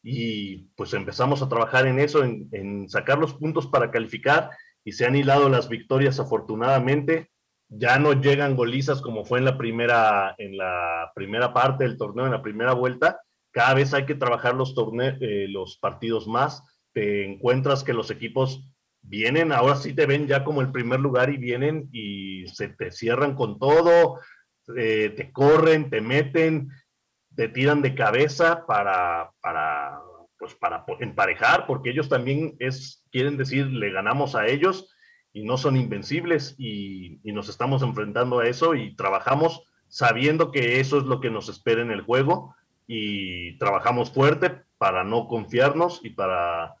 y 0.01 0.69
pues 0.75 0.95
empezamos 0.95 1.43
a 1.43 1.49
trabajar 1.49 1.85
en 1.85 1.99
eso, 1.99 2.23
en, 2.23 2.49
en 2.53 2.89
sacar 2.89 3.19
los 3.19 3.35
puntos 3.35 3.67
para 3.67 3.91
calificar, 3.91 4.49
y 4.83 4.93
se 4.93 5.05
han 5.05 5.15
hilado 5.15 5.47
las 5.47 5.69
victorias 5.69 6.19
afortunadamente. 6.19 7.29
Ya 7.69 7.99
no 7.99 8.13
llegan 8.13 8.55
golizas 8.55 8.99
como 8.99 9.25
fue 9.25 9.37
en 9.37 9.45
la 9.45 9.59
primera, 9.59 10.33
en 10.39 10.57
la 10.57 11.11
primera 11.13 11.53
parte 11.53 11.83
del 11.83 11.97
torneo, 11.97 12.25
en 12.25 12.31
la 12.31 12.41
primera 12.41 12.73
vuelta. 12.73 13.21
Cada 13.51 13.73
vez 13.73 13.93
hay 13.93 14.05
que 14.05 14.15
trabajar 14.15 14.55
los, 14.55 14.73
eh, 15.01 15.47
los 15.49 15.77
partidos 15.77 16.27
más. 16.27 16.63
Te 16.93 17.25
encuentras 17.25 17.83
que 17.83 17.93
los 17.93 18.09
equipos 18.11 18.67
vienen, 19.01 19.51
ahora 19.51 19.75
sí 19.75 19.93
te 19.93 20.05
ven 20.05 20.27
ya 20.27 20.43
como 20.43 20.61
el 20.61 20.71
primer 20.71 20.99
lugar 20.99 21.29
y 21.29 21.37
vienen 21.37 21.89
y 21.91 22.47
se 22.47 22.69
te 22.69 22.91
cierran 22.91 23.35
con 23.35 23.59
todo, 23.59 24.19
eh, 24.77 25.13
te 25.15 25.31
corren, 25.31 25.89
te 25.89 26.01
meten, 26.01 26.69
te 27.35 27.47
tiran 27.47 27.81
de 27.81 27.95
cabeza 27.95 28.65
para, 28.65 29.31
para, 29.41 29.99
pues 30.37 30.55
para 30.55 30.85
emparejar, 30.99 31.65
porque 31.65 31.91
ellos 31.91 32.09
también 32.09 32.55
es, 32.59 33.03
quieren 33.11 33.37
decir, 33.37 33.67
le 33.67 33.91
ganamos 33.91 34.35
a 34.35 34.47
ellos 34.47 34.93
y 35.33 35.43
no 35.43 35.57
son 35.57 35.77
invencibles 35.77 36.55
y, 36.57 37.19
nos 37.23 37.47
estamos 37.47 37.81
enfrentando 37.81 38.39
a 38.39 38.47
eso 38.47 38.75
y 38.75 38.95
trabajamos 38.95 39.63
sabiendo 39.87 40.51
que 40.51 40.79
eso 40.79 40.97
es 40.97 41.03
lo 41.05 41.21
que 41.21 41.29
nos 41.29 41.47
espera 41.47 41.81
en 41.81 41.91
el 41.91 42.01
juego 42.01 42.55
y 42.93 43.57
trabajamos 43.57 44.11
fuerte 44.11 44.63
para 44.77 45.05
no 45.05 45.29
confiarnos 45.29 46.01
y 46.03 46.09
para, 46.09 46.75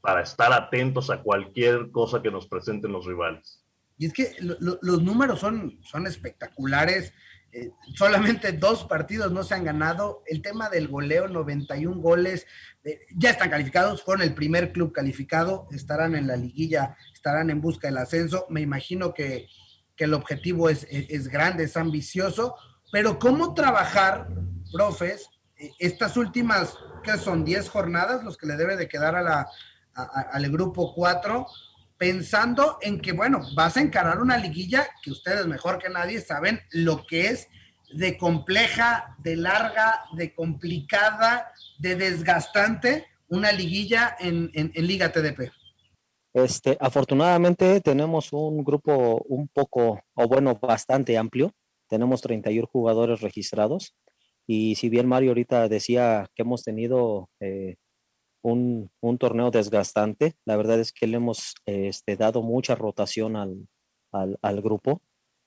para 0.00 0.22
estar 0.22 0.50
atentos 0.54 1.10
a 1.10 1.20
cualquier 1.20 1.90
cosa 1.90 2.22
que 2.22 2.30
nos 2.30 2.46
presenten 2.46 2.92
los 2.92 3.04
rivales. 3.04 3.62
Y 3.98 4.06
es 4.06 4.14
que 4.14 4.34
los 4.40 5.02
números 5.02 5.40
son, 5.40 5.78
son 5.82 6.06
espectaculares. 6.06 7.12
Eh, 7.52 7.70
solamente 7.94 8.52
dos 8.52 8.84
partidos 8.84 9.32
no 9.32 9.44
se 9.44 9.52
han 9.52 9.64
ganado. 9.64 10.22
El 10.26 10.40
tema 10.40 10.70
del 10.70 10.88
goleo, 10.88 11.28
91 11.28 12.00
goles, 12.00 12.46
eh, 12.82 13.00
ya 13.14 13.28
están 13.28 13.50
calificados, 13.50 14.02
fueron 14.02 14.22
el 14.22 14.32
primer 14.32 14.72
club 14.72 14.92
calificado, 14.92 15.68
estarán 15.72 16.14
en 16.14 16.26
la 16.26 16.36
liguilla, 16.36 16.96
estarán 17.12 17.50
en 17.50 17.60
busca 17.60 17.88
del 17.88 17.98
ascenso. 17.98 18.46
Me 18.48 18.62
imagino 18.62 19.12
que, 19.12 19.46
el 19.98 20.14
objetivo 20.14 20.70
es, 20.70 20.86
es, 20.90 21.28
grande, 21.28 21.64
es 21.64 21.76
ambicioso, 21.76 22.56
pero 22.90 23.18
¿cómo 23.18 23.52
trabajar, 23.54 24.28
profes, 24.72 25.30
estas 25.78 26.16
últimas, 26.16 26.76
que 27.02 27.16
son 27.18 27.44
10 27.44 27.68
jornadas, 27.68 28.24
los 28.24 28.36
que 28.36 28.46
le 28.46 28.56
debe 28.56 28.76
de 28.76 28.88
quedar 28.88 29.14
a 29.14 29.22
la, 29.22 29.48
al 29.94 30.50
grupo 30.50 30.94
4? 30.94 31.46
pensando 31.96 32.78
en 32.82 33.00
que, 33.00 33.12
bueno, 33.12 33.40
vas 33.54 33.76
a 33.76 33.80
encarar 33.80 34.20
una 34.20 34.36
liguilla 34.36 34.86
que 35.02 35.10
ustedes 35.10 35.46
mejor 35.46 35.78
que 35.78 35.88
nadie 35.88 36.20
saben 36.20 36.60
lo 36.70 37.06
que 37.06 37.28
es 37.28 37.48
de 37.92 38.18
compleja, 38.18 39.16
de 39.18 39.36
larga, 39.36 40.04
de 40.16 40.34
complicada, 40.34 41.52
de 41.78 41.96
desgastante, 41.96 43.06
una 43.28 43.52
liguilla 43.52 44.16
en, 44.18 44.50
Liga 44.74 45.12
TDP. 45.12 45.50
Este, 46.32 46.76
afortunadamente 46.80 47.80
tenemos 47.80 48.32
un 48.32 48.64
grupo 48.64 49.22
un 49.28 49.48
poco, 49.48 50.00
o 50.14 50.28
bueno, 50.28 50.56
bastante 50.56 51.16
amplio. 51.16 51.52
Tenemos 51.88 52.20
31 52.22 52.66
jugadores 52.66 53.20
registrados. 53.20 53.94
Y 54.46 54.74
si 54.76 54.88
bien 54.88 55.06
Mario 55.06 55.30
ahorita 55.30 55.68
decía 55.68 56.28
que 56.34 56.42
hemos 56.42 56.64
tenido 56.64 57.30
eh, 57.40 57.76
un, 58.44 59.18
torneo 59.18 59.50
desgastante. 59.50 60.34
La 60.44 60.56
verdad 60.56 60.80
es 60.80 60.92
que 60.92 61.06
le 61.06 61.16
hemos 61.16 61.54
este, 61.66 62.16
dado 62.16 62.42
mucha 62.42 62.74
rotación 62.74 63.36
al, 63.36 64.62
grupo. 64.62 65.00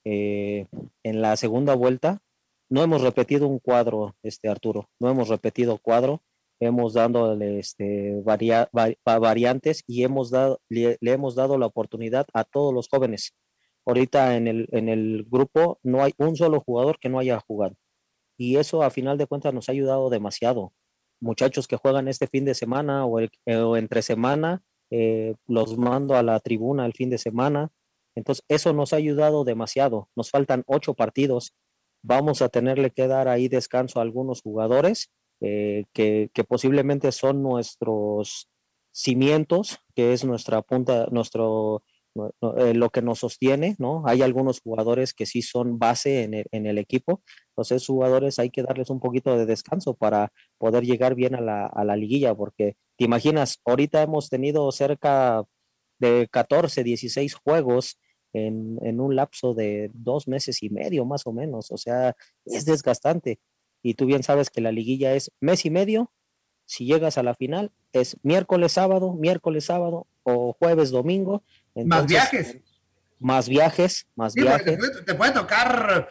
Eh, 0.03 0.67
en 1.03 1.21
la 1.21 1.35
segunda 1.37 1.75
vuelta 1.75 2.21
no 2.69 2.83
hemos 2.83 3.01
repetido 3.01 3.47
un 3.47 3.59
cuadro, 3.59 4.15
este 4.23 4.49
Arturo, 4.49 4.89
no 4.99 5.09
hemos 5.09 5.29
repetido 5.29 5.77
cuadro, 5.77 6.21
hemos 6.59 6.93
dado 6.93 7.39
este, 7.41 8.21
variantes 9.05 9.83
y 9.87 10.03
hemos 10.03 10.31
dado, 10.31 10.59
le, 10.69 10.97
hemos 11.01 11.35
dado 11.35 11.57
la 11.57 11.65
oportunidad 11.65 12.25
a 12.33 12.43
todos 12.43 12.73
los 12.73 12.89
jóvenes. 12.89 13.33
Ahorita 13.85 14.35
en 14.35 14.47
el, 14.47 14.67
en 14.71 14.89
el 14.89 15.25
grupo 15.29 15.79
no 15.83 16.03
hay 16.03 16.13
un 16.17 16.35
solo 16.35 16.59
jugador 16.59 16.99
que 16.99 17.09
no 17.09 17.19
haya 17.19 17.39
jugado. 17.39 17.75
Y 18.37 18.57
eso 18.57 18.83
a 18.83 18.89
final 18.89 19.17
de 19.17 19.27
cuentas 19.27 19.53
nos 19.53 19.69
ha 19.69 19.71
ayudado 19.71 20.09
demasiado 20.09 20.73
muchachos 21.19 21.67
que 21.67 21.77
juegan 21.77 22.07
este 22.07 22.27
fin 22.27 22.45
de 22.45 22.53
semana 22.53 23.05
o, 23.05 23.19
eh, 23.19 23.29
entre 23.45 24.01
semana, 24.01 24.63
eh, 24.89 25.35
los 25.47 25.77
mando 25.77 26.15
a 26.15 26.23
la 26.23 26.39
tribuna 26.39 26.85
el 26.85 26.93
fin 26.93 27.09
de 27.09 27.17
semana. 27.17 27.69
Entonces, 28.15 28.43
eso 28.47 28.73
nos 28.73 28.93
ha 28.93 28.97
ayudado 28.97 29.43
demasiado. 29.43 30.09
Nos 30.15 30.31
faltan 30.31 30.63
ocho 30.67 30.93
partidos. 30.93 31.53
Vamos 32.03 32.41
a 32.41 32.49
tenerle 32.49 32.91
que 32.91 33.07
dar 33.07 33.27
ahí 33.27 33.47
descanso 33.47 33.99
a 33.99 34.03
algunos 34.03 34.41
jugadores 34.41 35.11
eh, 35.41 35.85
que, 35.93 36.29
que, 36.33 36.43
posiblemente 36.43 37.11
son 37.11 37.43
nuestros 37.43 38.49
cimientos, 38.91 39.79
que 39.95 40.13
es 40.13 40.25
nuestra 40.25 40.61
punta, 40.63 41.07
nuestro 41.11 41.83
eh, 42.57 42.73
lo 42.73 42.89
que 42.89 43.01
nos 43.01 43.19
sostiene, 43.19 43.75
¿no? 43.79 44.03
Hay 44.05 44.21
algunos 44.21 44.61
jugadores 44.61 45.13
que 45.13 45.25
sí 45.25 45.41
son 45.41 45.79
base 45.79 46.23
en 46.23 46.65
el, 46.65 46.77
equipo, 46.77 47.21
entonces 47.49 47.85
jugadores 47.85 48.39
hay 48.39 48.49
que 48.49 48.63
darles 48.63 48.89
un 48.89 48.99
poquito 48.99 49.37
de 49.37 49.45
descanso 49.45 49.93
para 49.95 50.31
poder 50.57 50.83
llegar 50.83 51.15
bien 51.15 51.35
a 51.35 51.41
la, 51.41 51.95
liguilla, 51.95 52.35
porque 52.35 52.75
te 52.97 53.05
imaginas, 53.05 53.59
ahorita 53.65 54.01
hemos 54.01 54.29
tenido 54.29 54.71
cerca 54.71 55.43
de 55.99 56.27
14, 56.31 56.83
16 56.83 57.33
juegos 57.35 57.99
en, 58.33 58.77
en, 58.81 58.99
un 58.99 59.15
lapso 59.15 59.53
de 59.53 59.89
dos 59.93 60.27
meses 60.27 60.61
y 60.63 60.69
medio 60.69 61.05
más 61.05 61.25
o 61.25 61.33
menos, 61.33 61.71
o 61.71 61.77
sea, 61.77 62.15
es 62.45 62.65
desgastante. 62.65 63.39
Y 63.81 63.93
tú 63.93 64.05
bien 64.05 64.23
sabes 64.23 64.49
que 64.49 64.61
la 64.61 64.71
liguilla 64.71 65.13
es 65.13 65.31
mes 65.39 65.65
y 65.65 65.69
medio, 65.69 66.11
si 66.67 66.85
llegas 66.85 67.17
a 67.17 67.23
la 67.23 67.33
final 67.33 67.71
es 67.93 68.17
miércoles, 68.23 68.73
sábado, 68.73 69.13
miércoles, 69.13 69.65
sábado 69.65 70.05
o 70.29 70.53
jueves, 70.59 70.91
domingo, 70.91 71.41
más 71.73 72.05
viajes. 72.05 72.57
Más 73.19 73.47
viajes, 73.47 74.05
más 74.15 74.33
viajes. 74.33 74.77
Te 75.05 75.15
puede, 75.15 75.31
tocar, 75.31 76.09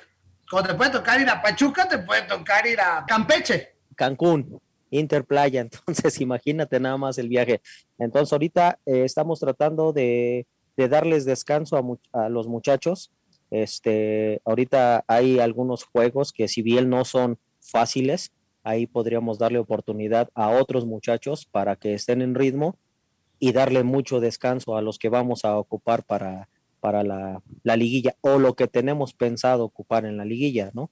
como 0.50 0.62
te 0.62 0.75
puede 0.75 0.90
tocar 0.90 1.20
ir 1.20 1.28
a 1.28 1.40
Pachuca, 1.42 1.87
te 1.87 1.99
puede 1.99 2.23
tocar 2.23 2.66
ir 2.66 2.80
a 2.80 3.04
Campeche. 3.06 3.76
Cancún, 3.94 4.58
Interplaya, 4.90 5.61
entonces 5.87 6.20
imagínate 6.20 6.80
nada 6.80 6.96
más 6.96 7.18
el 7.18 7.28
viaje. 7.28 7.61
Entonces 7.99 8.32
ahorita 8.32 8.78
eh, 8.87 9.04
estamos 9.04 9.38
tratando 9.38 9.92
de, 9.92 10.46
darles 10.76 11.26
descanso 11.26 11.76
a, 11.76 12.25
a, 12.25 12.28
los 12.30 12.49
muchachos. 12.49 13.12
Este, 13.50 14.40
ahorita 14.44 15.04
hay 15.06 15.38
algunos 15.40 15.85
juegos 15.85 16.32
que 16.32 16.49
si 16.49 16.62
bien 16.62 16.88
no 16.88 17.04
son 17.04 17.38
fáciles, 17.61 18.32
ahí 18.64 18.87
podríamos 18.87 19.38
darle 19.38 19.58
oportunidad 19.58 20.30
a 20.35 20.49
otros 20.49 20.87
muchachos 20.87 21.46
para 21.46 21.76
que 21.76 21.94
estén 21.94 22.23
en 22.23 22.35
ritmo 22.35 22.78
y 23.38 23.52
darle 23.52 23.82
mucho 23.82 24.20
descanso 24.20 24.76
a 24.76 24.82
los 24.82 24.98
que 24.98 25.08
vamos 25.08 25.44
a 25.44 25.58
ocupar 25.58 26.04
para, 26.04 26.48
para 26.80 27.02
la, 27.02 27.42
liguilla 27.76 28.16
o 28.20 28.38
lo 28.38 28.54
que 28.54 28.68
tenemos 28.68 29.12
pensado 29.12 29.64
ocupar 29.64 30.04
en 30.04 30.16
la 30.16 30.24
liguilla, 30.24 30.70
¿no? 30.72 30.90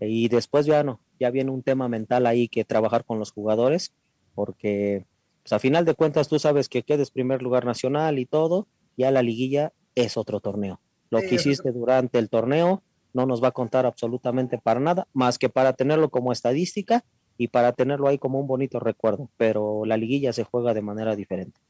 Y 0.00 0.28
después 0.28 0.66
ya 0.66 0.82
no, 0.82 1.00
ya 1.18 1.30
viene 1.30 1.50
un 1.50 1.62
tema 1.62 1.88
mental 1.88 2.26
ahí 2.26 2.48
que 2.48 2.64
trabajar 2.64 3.04
con 3.04 3.18
los 3.18 3.30
jugadores, 3.30 3.92
porque 4.34 5.06
pues, 5.42 5.52
a 5.52 5.58
final 5.58 5.84
de 5.84 5.94
cuentas 5.94 6.28
tú 6.28 6.38
sabes 6.38 6.68
que 6.68 6.82
quedes 6.82 7.10
primer 7.10 7.42
lugar 7.42 7.64
nacional 7.64 8.18
y 8.18 8.26
todo, 8.26 8.66
ya 8.96 9.10
la 9.10 9.22
liguilla 9.22 9.72
es 9.94 10.16
otro 10.16 10.40
torneo. 10.40 10.80
Lo 11.10 11.20
que 11.20 11.34
hiciste 11.34 11.72
durante 11.72 12.18
el 12.18 12.30
torneo 12.30 12.82
no 13.12 13.26
nos 13.26 13.42
va 13.42 13.48
a 13.48 13.52
contar 13.52 13.86
absolutamente 13.86 14.58
para 14.58 14.80
nada, 14.80 15.06
más 15.12 15.38
que 15.38 15.48
para 15.48 15.74
tenerlo 15.74 16.10
como 16.10 16.32
estadística 16.32 17.04
y 17.36 17.48
para 17.48 17.72
tenerlo 17.72 18.08
ahí 18.08 18.18
como 18.18 18.40
un 18.40 18.46
bonito 18.46 18.80
recuerdo, 18.80 19.28
pero 19.36 19.84
la 19.84 19.96
liguilla 19.96 20.32
se 20.32 20.44
juega 20.44 20.74
de 20.74 20.82
manera 20.82 21.14
diferente. 21.16 21.60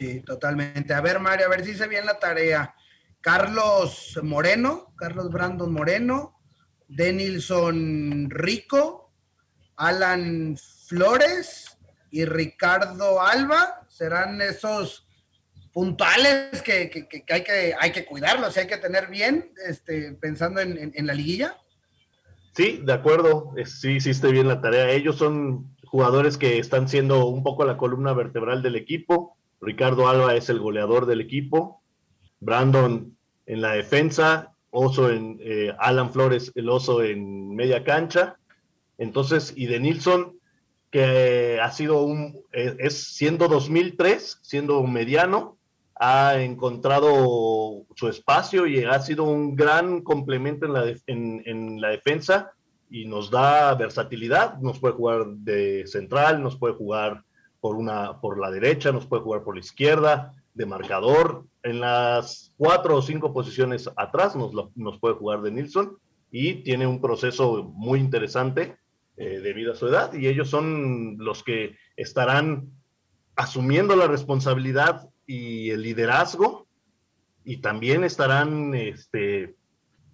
Sí, 0.00 0.20
totalmente. 0.20 0.94
A 0.94 1.02
ver, 1.02 1.20
Mario, 1.20 1.44
a 1.44 1.50
ver 1.50 1.62
si 1.62 1.74
se 1.74 1.86
bien 1.86 2.06
la 2.06 2.18
tarea. 2.18 2.74
Carlos 3.20 4.18
Moreno, 4.22 4.94
Carlos 4.96 5.30
Brandon 5.30 5.70
Moreno, 5.70 6.40
Denilson 6.88 8.30
Rico, 8.30 9.12
Alan 9.76 10.56
Flores 10.86 11.76
y 12.10 12.24
Ricardo 12.24 13.20
Alba 13.20 13.86
serán 13.88 14.40
esos 14.40 15.06
puntuales 15.70 16.62
que, 16.62 16.90
hay, 17.28 17.44
que 17.44 17.74
hay 17.78 17.92
que 17.92 18.06
cuidarlos, 18.06 18.56
hay 18.56 18.68
que 18.68 18.78
tener 18.78 19.08
bien, 19.08 19.52
este, 19.68 20.14
pensando 20.14 20.62
en, 20.62 21.06
la 21.06 21.12
liguilla. 21.12 21.58
Sí, 22.54 22.80
de 22.82 22.94
acuerdo, 22.94 23.52
sí 23.66 23.96
hiciste 23.96 24.32
bien 24.32 24.48
la 24.48 24.62
tarea. 24.62 24.90
Ellos 24.92 25.16
son 25.16 25.76
jugadores 25.84 26.38
que 26.38 26.58
están 26.58 26.88
siendo 26.88 27.26
un 27.26 27.42
poco 27.42 27.66
la 27.66 27.76
columna 27.76 28.14
vertebral 28.14 28.62
del 28.62 28.76
equipo. 28.76 29.36
Ricardo 29.60 30.08
Alba 30.08 30.34
es 30.34 30.48
el 30.48 30.58
goleador 30.58 31.06
del 31.06 31.20
equipo. 31.20 31.82
Brandon 32.40 33.16
en 33.46 33.60
la 33.60 33.72
defensa, 33.72 34.54
Oso 34.70 35.10
en 35.10 35.38
eh, 35.40 35.74
Alan 35.78 36.12
Flores, 36.12 36.52
el 36.54 36.68
oso 36.68 37.02
en 37.02 37.54
media 37.54 37.82
cancha. 37.82 38.36
Entonces, 38.98 39.52
y 39.56 39.66
de 39.66 39.80
Nilsson, 39.80 40.38
que 40.90 41.58
ha 41.60 41.70
sido 41.72 42.02
un, 42.02 42.40
eh, 42.52 42.76
es 42.78 43.14
siendo 43.14 43.48
2003, 43.48 44.38
siendo 44.42 44.82
mediano, 44.84 45.58
ha 45.96 46.40
encontrado 46.40 47.84
su 47.96 48.08
espacio 48.08 48.66
y 48.66 48.84
ha 48.84 49.00
sido 49.00 49.24
un 49.24 49.56
gran 49.56 50.02
complemento 50.02 50.66
en 50.66 50.72
la, 50.72 50.94
en 51.06 51.80
la 51.80 51.88
defensa 51.88 52.52
y 52.88 53.06
nos 53.06 53.30
da 53.30 53.74
versatilidad. 53.74 54.58
Nos 54.58 54.78
puede 54.78 54.94
jugar 54.94 55.26
de 55.26 55.86
central, 55.86 56.42
nos 56.42 56.56
puede 56.56 56.74
jugar 56.74 57.24
por, 57.60 57.76
una, 57.76 58.20
por 58.20 58.38
la 58.38 58.50
derecha, 58.50 58.92
nos 58.92 59.06
puede 59.06 59.22
jugar 59.22 59.42
por 59.42 59.54
la 59.54 59.60
izquierda, 59.60 60.34
de 60.54 60.66
marcador. 60.66 61.46
En 61.62 61.80
las 61.80 62.52
cuatro 62.56 62.96
o 62.96 63.02
cinco 63.02 63.32
posiciones 63.32 63.88
atrás 63.96 64.34
nos, 64.36 64.52
nos 64.74 64.98
puede 64.98 65.14
jugar 65.14 65.42
de 65.42 65.50
Nilsson 65.50 65.98
y 66.30 66.62
tiene 66.62 66.86
un 66.86 67.00
proceso 67.00 67.64
muy 67.74 68.00
interesante 68.00 68.76
eh, 69.16 69.40
debido 69.40 69.72
a 69.72 69.76
su 69.76 69.88
edad 69.88 70.12
y 70.14 70.28
ellos 70.28 70.48
son 70.48 71.16
los 71.18 71.42
que 71.42 71.76
estarán 71.96 72.70
asumiendo 73.36 73.96
la 73.96 74.06
responsabilidad 74.06 75.08
y 75.26 75.70
el 75.70 75.82
liderazgo 75.82 76.66
y 77.44 77.58
también 77.58 78.04
estarán 78.04 78.74
este, 78.74 79.56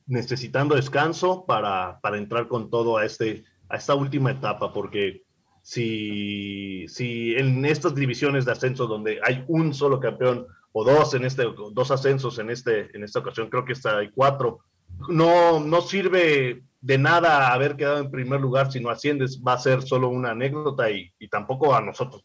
necesitando 0.06 0.74
descanso 0.74 1.44
para, 1.44 2.00
para 2.00 2.18
entrar 2.18 2.48
con 2.48 2.70
todo 2.70 2.96
a, 2.96 3.04
este, 3.04 3.44
a 3.68 3.76
esta 3.76 3.94
última 3.94 4.30
etapa 4.30 4.72
porque 4.72 5.22
si, 5.66 6.86
si 6.86 7.34
en 7.34 7.64
estas 7.64 7.92
divisiones 7.92 8.44
de 8.44 8.52
ascenso 8.52 8.86
donde 8.86 9.18
hay 9.24 9.44
un 9.48 9.74
solo 9.74 9.98
campeón 9.98 10.46
o 10.70 10.84
dos 10.84 11.12
en 11.14 11.24
este, 11.24 11.42
dos 11.72 11.90
ascensos 11.90 12.38
en 12.38 12.50
este, 12.50 12.96
en 12.96 13.02
esta 13.02 13.18
ocasión, 13.18 13.50
creo 13.50 13.64
que 13.64 13.72
está 13.72 13.98
hay 13.98 14.12
cuatro, 14.12 14.60
no, 15.08 15.58
no 15.58 15.80
sirve 15.80 16.62
de 16.80 16.98
nada 16.98 17.52
haber 17.52 17.74
quedado 17.74 17.98
en 17.98 18.12
primer 18.12 18.40
lugar 18.40 18.70
si 18.70 18.78
no 18.78 18.90
asciendes, 18.90 19.42
va 19.44 19.54
a 19.54 19.58
ser 19.58 19.82
solo 19.82 20.08
una 20.08 20.30
anécdota 20.30 20.88
y, 20.88 21.12
y 21.18 21.26
tampoco 21.26 21.74
a 21.74 21.80
nosotros. 21.80 22.24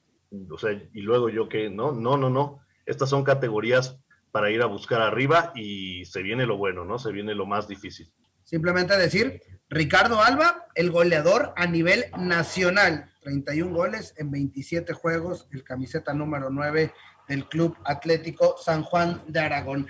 O 0.52 0.60
sea, 0.60 0.80
y 0.94 1.02
luego 1.02 1.30
yo 1.30 1.50
que 1.50 1.68
no, 1.68 1.94
no, 1.94 2.18
no, 2.18 2.30
no. 2.30 2.60
Estas 2.86 3.10
son 3.10 3.24
categorías 3.24 3.98
para 4.32 4.52
ir 4.52 4.62
a 4.62 4.68
buscar 4.68 5.02
arriba 5.02 5.52
y 5.56 6.06
se 6.06 6.22
viene 6.22 6.46
lo 6.46 6.58
bueno, 6.58 6.86
¿no? 6.86 7.00
Se 7.00 7.12
viene 7.12 7.34
lo 7.34 7.48
más 7.48 7.68
difícil. 7.68 8.14
Simplemente 8.44 8.96
decir, 8.98 9.42
Ricardo 9.68 10.22
Alba, 10.22 10.68
el 10.76 10.92
goleador 10.92 11.54
a 11.56 11.66
nivel 11.66 12.06
nacional, 12.20 13.11
31 13.22 13.74
goles 13.74 14.14
en 14.18 14.32
27 14.32 14.94
juegos, 14.94 15.48
el 15.52 15.64
camiseta 15.64 16.14
número 16.14 16.50
9 16.50 16.92
del 17.28 17.48
Club 17.48 17.78
Atlético 17.86 18.56
San 18.58 18.84
Juan 18.84 19.24
de 19.28 19.40
Aragón. 19.40 19.88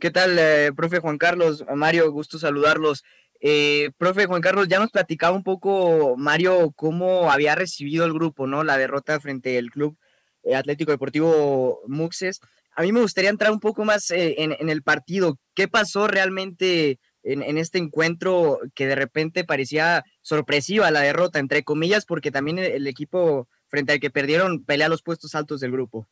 ¿Qué 0.00 0.10
tal, 0.10 0.38
eh, 0.38 0.70
profe 0.74 1.00
Juan 1.00 1.18
Carlos? 1.18 1.64
Mario, 1.74 2.10
gusto 2.12 2.38
saludarlos. 2.38 3.04
Eh, 3.40 3.90
profe 3.98 4.26
Juan 4.26 4.40
Carlos, 4.40 4.68
ya 4.68 4.78
nos 4.78 4.90
platicaba 4.90 5.36
un 5.36 5.42
poco, 5.42 6.16
Mario, 6.16 6.72
cómo 6.76 7.30
había 7.30 7.54
recibido 7.54 8.04
el 8.04 8.12
grupo, 8.12 8.46
¿no? 8.46 8.62
La 8.62 8.78
derrota 8.78 9.18
frente 9.20 9.58
al 9.58 9.70
Club 9.70 9.96
eh, 10.44 10.54
Atlético 10.54 10.92
Deportivo 10.92 11.80
Muxes. 11.86 12.40
A 12.76 12.82
mí 12.82 12.92
me 12.92 13.00
gustaría 13.00 13.30
entrar 13.30 13.50
un 13.50 13.60
poco 13.60 13.84
más 13.84 14.10
en, 14.12 14.52
en, 14.52 14.68
el 14.68 14.82
partido. 14.82 15.38
¿Qué 15.54 15.66
pasó 15.66 16.06
realmente 16.06 17.00
en, 17.22 17.58
este 17.58 17.78
encuentro 17.78 18.58
que 18.74 18.86
de 18.86 18.94
repente 18.94 19.44
parecía 19.44 20.04
sorpresiva 20.22 20.90
la 20.90 21.00
derrota, 21.00 21.38
entre 21.38 21.64
comillas, 21.64 22.06
porque 22.06 22.30
también 22.30 22.58
el, 22.58 22.86
equipo 22.86 23.48
frente 23.68 23.92
al 23.92 24.00
que 24.00 24.10
perdieron 24.10 24.64
pelea 24.64 24.88
los 24.88 25.02
puestos 25.02 25.34
altos 25.34 25.60
del 25.60 25.72
grupo. 25.72 26.08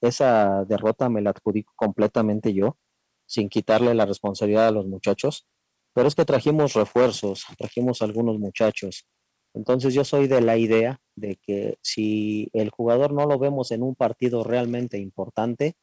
Esa 0.00 0.64
derrota 0.64 1.08
me 1.08 1.22
la 1.22 1.30
adjudico 1.30 1.72
completamente 1.76 2.52
yo, 2.52 2.76
sin 3.26 3.48
quitarle 3.48 3.94
la 3.94 4.06
responsabilidad 4.06 4.68
a 4.68 4.72
los 4.72 4.86
muchachos, 4.86 5.46
pero 5.94 6.08
es 6.08 6.14
que 6.14 6.24
trajimos 6.24 6.74
refuerzos, 6.74 7.46
trajimos 7.56 8.02
algunos 8.02 8.38
muchachos. 8.38 9.06
Entonces 9.54 9.94
yo 9.94 10.04
soy 10.04 10.28
de 10.28 10.40
la 10.40 10.56
idea 10.56 11.00
de 11.16 11.36
que 11.36 11.78
si 11.82 12.50
el 12.52 12.70
jugador 12.70 13.12
no 13.12 13.26
lo 13.26 13.38
vemos 13.38 13.70
en 13.70 13.82
un 13.82 13.94
partido 13.94 14.44
realmente 14.44 14.98
importante, 14.98 15.74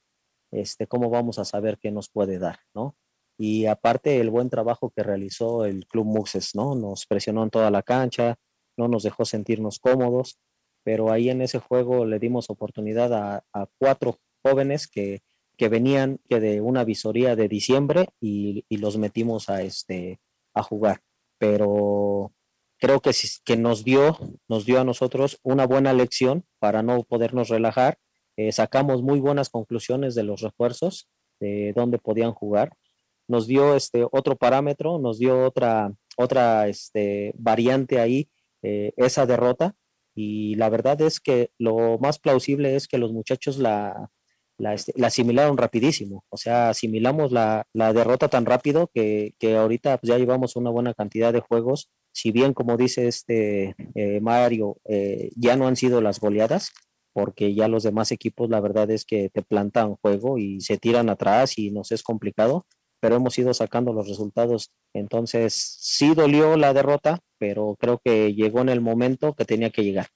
este, 0.52 0.88
¿cómo 0.88 1.10
vamos 1.10 1.40
a 1.40 1.46
saber 1.46 1.78
qué 1.80 1.92
nos 1.92 2.10
puede 2.10 2.40
dar, 2.40 2.60
no? 2.74 2.96
Y 3.38 3.66
aparte 3.66 4.20
el 4.20 4.30
buen 4.30 4.50
trabajo 4.50 4.92
que 4.96 5.04
realizó 5.04 5.66
el 5.66 5.86
Club 5.88 6.06
Muxes, 6.06 6.56
¿no? 6.56 6.76
Nos 6.76 7.06
presionó 7.06 7.44
en 7.44 7.50
toda 7.50 7.70
la 7.70 7.84
cancha, 7.84 8.36
no 8.78 8.88
nos 8.88 9.04
dejó 9.04 9.26
sentirnos 9.26 9.80
cómodos, 9.80 10.40
pero 10.84 11.12
ahí 11.12 11.30
en 11.30 11.42
ese 11.42 11.60
juego 11.60 12.06
le 12.06 12.20
dimos 12.20 12.50
oportunidad 12.50 13.14
a, 13.14 13.68
cuatro 13.78 14.20
jóvenes 14.44 14.88
que, 14.88 15.22
que, 15.58 15.68
venían 15.68 16.20
que 16.30 16.40
de 16.40 16.62
una 16.62 16.84
visoría 16.84 17.36
de 17.36 17.48
diciembre 17.48 18.08
y, 18.22 18.66
los 18.70 18.98
metimos 18.98 19.50
a, 19.50 19.64
este, 19.64 20.20
a 20.54 20.64
jugar. 20.64 21.02
Pero 21.38 22.32
creo 22.78 23.02
que, 23.02 23.12
que 23.44 23.58
nos, 23.58 23.84
dio, 23.84 24.18
nos 24.48 24.66
dio 24.66 24.80
a 24.80 24.86
nosotros 24.86 25.40
una 25.44 25.66
buena 25.66 25.94
lección 25.94 26.46
para 26.60 26.84
no 26.84 27.04
podernos 27.04 27.50
relajar. 27.50 27.98
Eh, 28.38 28.52
sacamos 28.52 29.02
muy 29.02 29.20
buenas 29.20 29.50
conclusiones 29.50 30.14
de 30.16 30.24
los 30.24 30.42
refuerzos, 30.42 31.10
de 31.40 31.74
dónde 31.76 31.98
podían 31.98 32.32
jugar 32.34 32.78
nos 33.28 33.48
dio 33.48 33.76
este 33.76 34.06
otro 34.12 34.36
parámetro, 34.36 35.00
nos 35.00 35.20
dio 35.20 35.46
otra, 35.46 35.92
otra 36.18 36.68
este, 36.68 37.34
variante 37.38 38.00
ahí, 38.00 38.30
eh, 38.62 38.94
esa 38.98 39.26
derrota. 39.26 39.76
Y 40.16 40.56
la 40.56 40.70
verdad 40.70 41.02
es 41.02 41.20
que 41.20 41.52
lo 41.58 41.98
más 42.00 42.20
plausible 42.20 42.76
es 42.76 42.88
que 42.88 42.98
los 42.98 43.12
muchachos 43.12 43.58
la, 43.58 44.10
la, 44.58 44.74
este, 44.74 44.94
asimilaron 45.04 45.58
rapidísimo. 45.58 46.24
O 46.30 46.38
sea, 46.38 46.70
asimilamos 46.70 47.32
la, 47.32 47.66
derrota 47.74 48.30
tan 48.30 48.46
rápido 48.46 48.90
que, 48.94 49.36
que 49.40 49.56
ahorita 49.58 49.98
pues, 49.98 50.10
ya 50.10 50.18
llevamos 50.18 50.56
una 50.56 50.70
buena 50.70 50.94
cantidad 50.94 51.34
de 51.34 51.42
juegos. 51.42 51.90
Si 52.14 52.32
bien, 52.32 52.54
como 52.54 52.78
dice 52.78 53.08
este 53.08 53.76
eh, 53.96 54.22
Mario, 54.22 54.78
eh, 54.86 55.32
ya 55.36 55.58
no 55.58 55.68
han 55.68 55.76
sido 55.76 56.02
las 56.02 56.20
goleadas, 56.20 56.72
porque 57.12 57.54
ya 57.54 57.68
los 57.68 57.84
demás 57.84 58.12
equipos 58.12 58.50
la 58.50 58.62
verdad 58.62 58.90
es 58.92 59.06
que 59.06 59.30
te 59.30 59.42
plantan 59.42 59.96
juego 59.96 60.38
y 60.38 60.62
se 60.62 60.78
tiran 60.78 61.10
atrás 61.10 61.58
y 61.58 61.72
nos 61.72 61.92
es 61.92 62.04
complicado 62.04 62.66
pero 63.00 63.16
hemos 63.16 63.38
ido 63.38 63.54
sacando 63.54 63.94
los 63.94 64.08
resultados. 64.08 64.72
Entonces, 64.94 65.54
sí 65.54 66.14
dolió 66.16 66.58
la 66.58 66.74
derrota, 66.74 67.20
pero 67.38 67.76
creo 67.80 68.00
que 68.04 68.34
llegó 68.34 68.62
en 68.62 68.70
el 68.70 68.82
momento 68.82 69.34
que 69.34 69.46
tenía 69.46 69.70
que 69.70 69.84
llegar. 69.84 70.08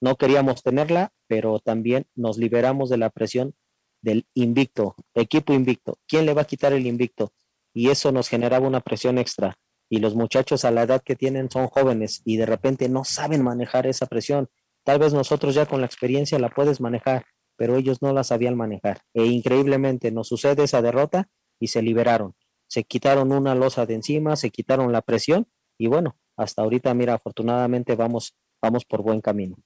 No 0.00 0.16
queríamos 0.16 0.62
tenerla, 0.62 1.12
pero 1.26 1.60
también 1.60 2.06
nos 2.14 2.36
liberamos 2.36 2.90
de 2.90 2.98
la 2.98 3.10
presión 3.10 3.54
del 4.02 4.26
invicto, 4.34 4.96
equipo 5.14 5.54
invicto. 5.54 5.98
¿Quién 6.06 6.26
le 6.26 6.34
va 6.34 6.42
a 6.42 6.46
quitar 6.46 6.72
el 6.72 6.86
invicto? 6.86 7.32
Y 7.72 7.88
eso 7.88 8.12
nos 8.12 8.28
generaba 8.28 8.68
una 8.68 8.80
presión 8.80 9.18
extra. 9.18 9.56
Y 9.88 9.98
los 9.98 10.14
muchachos 10.14 10.64
a 10.64 10.70
la 10.70 10.82
edad 10.82 11.02
que 11.02 11.16
tienen 11.16 11.50
son 11.50 11.68
jóvenes 11.68 12.20
y 12.24 12.36
de 12.36 12.46
repente 12.46 12.88
no 12.88 13.04
saben 13.04 13.42
manejar 13.42 13.86
esa 13.86 14.06
presión. 14.06 14.48
Tal 14.84 14.98
vez 14.98 15.14
nosotros 15.14 15.54
ya 15.54 15.66
con 15.66 15.80
la 15.80 15.86
experiencia 15.86 16.38
la 16.38 16.50
puedes 16.50 16.80
manejar, 16.80 17.24
pero 17.56 17.76
ellos 17.76 18.02
no 18.02 18.12
la 18.12 18.24
sabían 18.24 18.56
manejar. 18.56 19.00
E 19.14 19.24
increíblemente 19.24 20.10
nos 20.10 20.28
sucede 20.28 20.64
esa 20.64 20.82
derrota 20.82 21.28
y 21.64 21.68
se 21.68 21.80
liberaron. 21.80 22.34
Se 22.66 22.84
quitaron 22.84 23.32
una 23.32 23.54
losa 23.54 23.86
de 23.86 23.94
encima, 23.94 24.36
se 24.36 24.50
quitaron 24.50 24.92
la 24.92 25.00
presión 25.00 25.48
y 25.78 25.86
bueno, 25.86 26.16
hasta 26.36 26.60
ahorita, 26.60 26.92
mira, 26.92 27.14
afortunadamente 27.14 27.96
vamos, 27.96 28.34
vamos 28.60 28.84
por 28.84 29.02
buen 29.02 29.22
camino. 29.22 29.56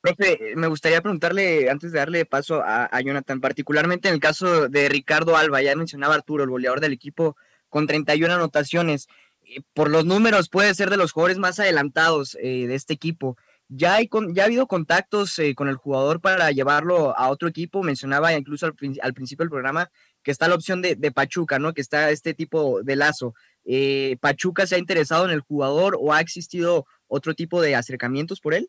Profe, 0.00 0.54
me 0.56 0.66
gustaría 0.66 1.00
preguntarle, 1.00 1.70
antes 1.70 1.92
de 1.92 1.98
darle 1.98 2.24
paso 2.26 2.62
a, 2.64 3.00
Jonathan, 3.00 3.40
particularmente 3.40 4.08
en 4.08 4.14
el 4.14 4.20
caso 4.20 4.68
de 4.68 4.88
Ricardo 4.88 5.36
Alba, 5.36 5.62
ya 5.62 5.76
mencionaba 5.76 6.14
Arturo, 6.16 6.42
el 6.42 6.50
goleador 6.50 6.80
del 6.80 6.92
equipo, 6.92 7.36
con 7.68 7.86
31 7.86 8.34
anotaciones. 8.34 9.06
Eh, 9.42 9.60
por 9.72 9.88
los 9.88 10.04
números, 10.04 10.48
puede 10.48 10.74
ser 10.74 10.90
de 10.90 10.96
los 10.96 11.12
jugadores 11.12 11.38
más 11.38 11.60
adelantados 11.60 12.36
eh, 12.40 12.66
de 12.66 12.74
este 12.74 12.94
equipo. 12.94 13.36
Ya, 13.68 13.94
hay 13.94 14.08
ya 14.32 14.42
ha 14.42 14.46
habido 14.46 14.66
contactos 14.66 15.38
eh, 15.38 15.54
con 15.54 15.68
el 15.68 15.76
jugador 15.76 16.20
para 16.20 16.50
llevarlo 16.50 17.16
a 17.16 17.28
otro 17.30 17.48
equipo. 17.48 17.82
Mencionaba 17.82 18.32
incluso 18.32 18.66
al, 18.66 18.74
al 19.02 19.14
principio 19.14 19.44
del 19.44 19.50
programa 19.50 19.90
que 20.26 20.32
está 20.32 20.48
la 20.48 20.56
opción 20.56 20.82
de, 20.82 21.12
Pachuca, 21.12 21.60
¿no? 21.60 21.72
Que 21.72 21.80
está 21.80 22.10
este 22.10 22.34
tipo 22.34 22.82
de 22.82 22.96
lazo. 22.96 23.32
Eh, 23.64 24.16
¿Pachuca 24.20 24.66
se 24.66 24.74
ha 24.74 24.78
interesado 24.78 25.24
en 25.24 25.30
el 25.30 25.38
jugador 25.38 25.96
o 26.00 26.12
ha 26.12 26.20
existido 26.20 26.84
otro 27.06 27.34
tipo 27.34 27.62
de 27.62 27.76
acercamientos 27.76 28.40
por 28.40 28.52
él? 28.52 28.68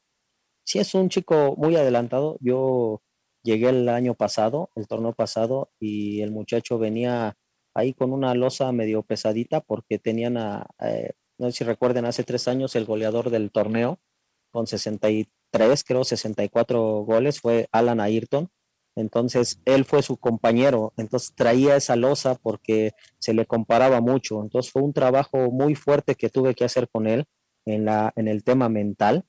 Sí, 0.63 0.78
es 0.78 0.93
un 0.93 1.10
chico 1.10 1.56
muy 1.58 1.76
adelantado. 1.76 2.38
Yo 2.41 3.02
llegué 3.41 3.70
el 3.70 3.89
año 3.89 4.13
pasado, 4.13 4.70
el 4.76 4.86
torneo 4.88 5.13
pasado, 5.13 5.72
y 5.80 6.22
el 6.22 6.30
muchacho 6.30 6.78
venía 6.78 7.36
ahí 7.74 7.96
con 7.96 8.13
una 8.13 8.36
losa 8.36 8.72
medio 8.72 9.02
pesadita 9.02 9.60
porque 9.60 9.98
tenían 9.98 10.38
a, 10.38 10.67
eh, 10.80 11.13
no 11.39 11.48
sé 11.48 11.58
si 11.58 11.63
recuerden, 11.63 12.06
hace 12.06 12.24
tres 12.24 12.48
años 12.48 12.76
el 12.76 12.86
goleador 12.86 13.32
del 13.32 13.50
torneo 13.50 14.00
con 14.52 14.67
63, 14.67 15.84
creo 15.84 16.04
64 16.04 16.80
goles, 17.04 17.41
fue 17.41 17.67
Alan 17.72 18.00
Ayrton 18.00 18.52
entonces, 18.98 19.62
él 19.66 19.86
fue 19.86 20.02
su 20.02 20.18
compañero, 20.18 20.92
entonces 20.98 21.34
traía 21.36 21.76
esa 21.76 21.96
losa 21.96 22.36
porque 22.42 22.94
se 23.20 23.36
le 23.36 23.46
comparaba 23.46 24.02
mucho. 24.02 24.42
Entonces, 24.42 24.72
fue 24.72 24.82
un 24.82 24.92
trabajo 24.92 25.52
muy 25.52 25.76
fuerte 25.76 26.16
que 26.16 26.30
tuve 26.30 26.56
que 26.56 26.66
hacer 26.66 26.90
con 26.90 27.08
él. 27.08 27.26
en, 27.66 27.86
la, 27.86 28.12
en 28.16 28.28
el 28.28 28.44
tema 28.44 28.70
mental 28.70 29.26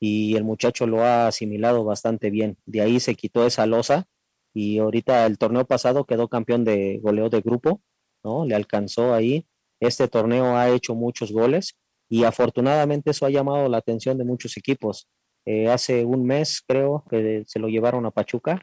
y 0.00 0.34
el 0.36 0.44
muchacho 0.44 0.86
lo 0.86 1.04
ha 1.04 1.28
asimilado 1.28 1.84
bastante 1.84 2.30
bien. 2.30 2.58
De 2.66 2.80
ahí 2.80 2.98
se 2.98 3.14
quitó 3.14 3.46
esa 3.46 3.66
losa 3.66 4.06
y 4.52 4.78
ahorita 4.78 5.26
el 5.26 5.38
torneo 5.38 5.66
pasado 5.66 6.04
quedó 6.04 6.28
campeón 6.28 6.64
de 6.64 6.98
goleo 7.00 7.28
de 7.30 7.42
grupo, 7.42 7.80
¿no? 8.24 8.44
Le 8.44 8.56
alcanzó 8.56 9.14
ahí. 9.14 9.46
Este 9.78 10.08
torneo 10.08 10.56
ha 10.56 10.70
hecho 10.70 10.96
muchos 10.96 11.30
goles 11.32 11.76
y 12.08 12.24
afortunadamente 12.24 13.12
eso 13.12 13.26
ha 13.26 13.30
llamado 13.30 13.68
la 13.68 13.78
atención 13.78 14.18
de 14.18 14.24
muchos 14.24 14.56
equipos. 14.56 15.08
Eh, 15.46 15.68
hace 15.68 16.04
un 16.04 16.24
mes 16.26 16.62
creo 16.66 17.04
que 17.08 17.44
se 17.46 17.60
lo 17.60 17.68
llevaron 17.68 18.04
a 18.06 18.10
Pachuca, 18.10 18.60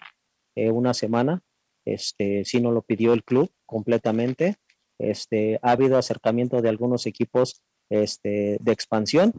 eh, 0.65 0.71
una 0.71 0.93
semana, 0.93 1.41
este, 1.85 2.45
sí 2.45 2.61
no 2.61 2.71
lo 2.71 2.81
pidió 2.81 3.13
el 3.13 3.23
club 3.23 3.51
completamente. 3.65 4.57
Este, 4.99 5.59
ha 5.61 5.71
habido 5.71 5.97
acercamiento 5.97 6.61
de 6.61 6.69
algunos 6.69 7.05
equipos 7.05 7.61
este, 7.89 8.57
de 8.59 8.71
expansión 8.71 9.33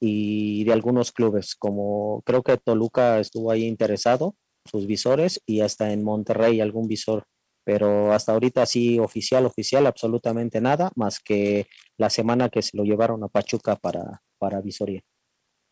y 0.00 0.64
de 0.64 0.72
algunos 0.72 1.12
clubes, 1.12 1.56
como 1.56 2.22
creo 2.24 2.42
que 2.42 2.56
Toluca 2.56 3.18
estuvo 3.18 3.50
ahí 3.50 3.64
interesado, 3.64 4.36
sus 4.64 4.86
visores, 4.86 5.40
y 5.46 5.60
hasta 5.60 5.92
en 5.92 6.04
Monterrey 6.04 6.60
algún 6.60 6.86
visor, 6.86 7.24
pero 7.64 8.12
hasta 8.12 8.32
ahorita 8.32 8.64
sí, 8.66 8.98
oficial, 8.98 9.46
oficial, 9.46 9.86
absolutamente 9.86 10.60
nada, 10.60 10.92
más 10.94 11.18
que 11.18 11.66
la 11.96 12.10
semana 12.10 12.48
que 12.48 12.62
se 12.62 12.76
lo 12.76 12.84
llevaron 12.84 13.24
a 13.24 13.28
Pachuca 13.28 13.76
para, 13.76 14.22
para 14.38 14.60
visoría. 14.60 15.02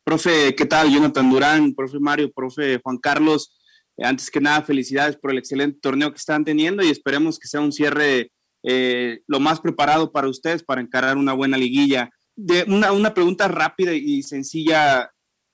Profe, 0.04 0.54
¿qué 0.54 0.66
tal? 0.66 0.90
Jonathan 0.90 1.30
Durán, 1.30 1.74
profe 1.74 1.98
Mario, 1.98 2.32
profe 2.32 2.80
Juan 2.82 2.98
Carlos. 2.98 3.56
Antes 3.98 4.30
que 4.30 4.40
nada, 4.40 4.62
felicidades 4.62 5.16
por 5.16 5.30
el 5.30 5.38
excelente 5.38 5.78
torneo 5.80 6.10
que 6.10 6.18
están 6.18 6.44
teniendo 6.44 6.82
y 6.82 6.90
esperemos 6.90 7.38
que 7.38 7.48
sea 7.48 7.60
un 7.60 7.72
cierre 7.72 8.30
eh, 8.62 9.20
lo 9.26 9.40
más 9.40 9.60
preparado 9.60 10.12
para 10.12 10.28
ustedes 10.28 10.62
para 10.62 10.80
encarar 10.80 11.16
una 11.16 11.32
buena 11.32 11.56
liguilla. 11.56 12.10
De 12.34 12.64
una, 12.68 12.92
una 12.92 13.14
pregunta 13.14 13.48
rápida 13.48 13.94
y 13.94 14.22
sencilla, 14.22 15.10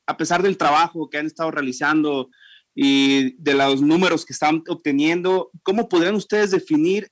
a 0.07 0.16
pesar 0.16 0.42
del 0.42 0.57
trabajo 0.57 1.09
que 1.09 1.18
han 1.18 1.26
estado 1.26 1.50
realizando 1.50 2.31
y 2.74 3.35
de 3.40 3.55
los 3.55 3.83
números 3.83 4.24
que 4.24 4.33
están 4.33 4.62
obteniendo, 4.66 5.50
¿cómo 5.62 5.88
podrían 5.88 6.14
ustedes 6.14 6.50
definir 6.50 7.09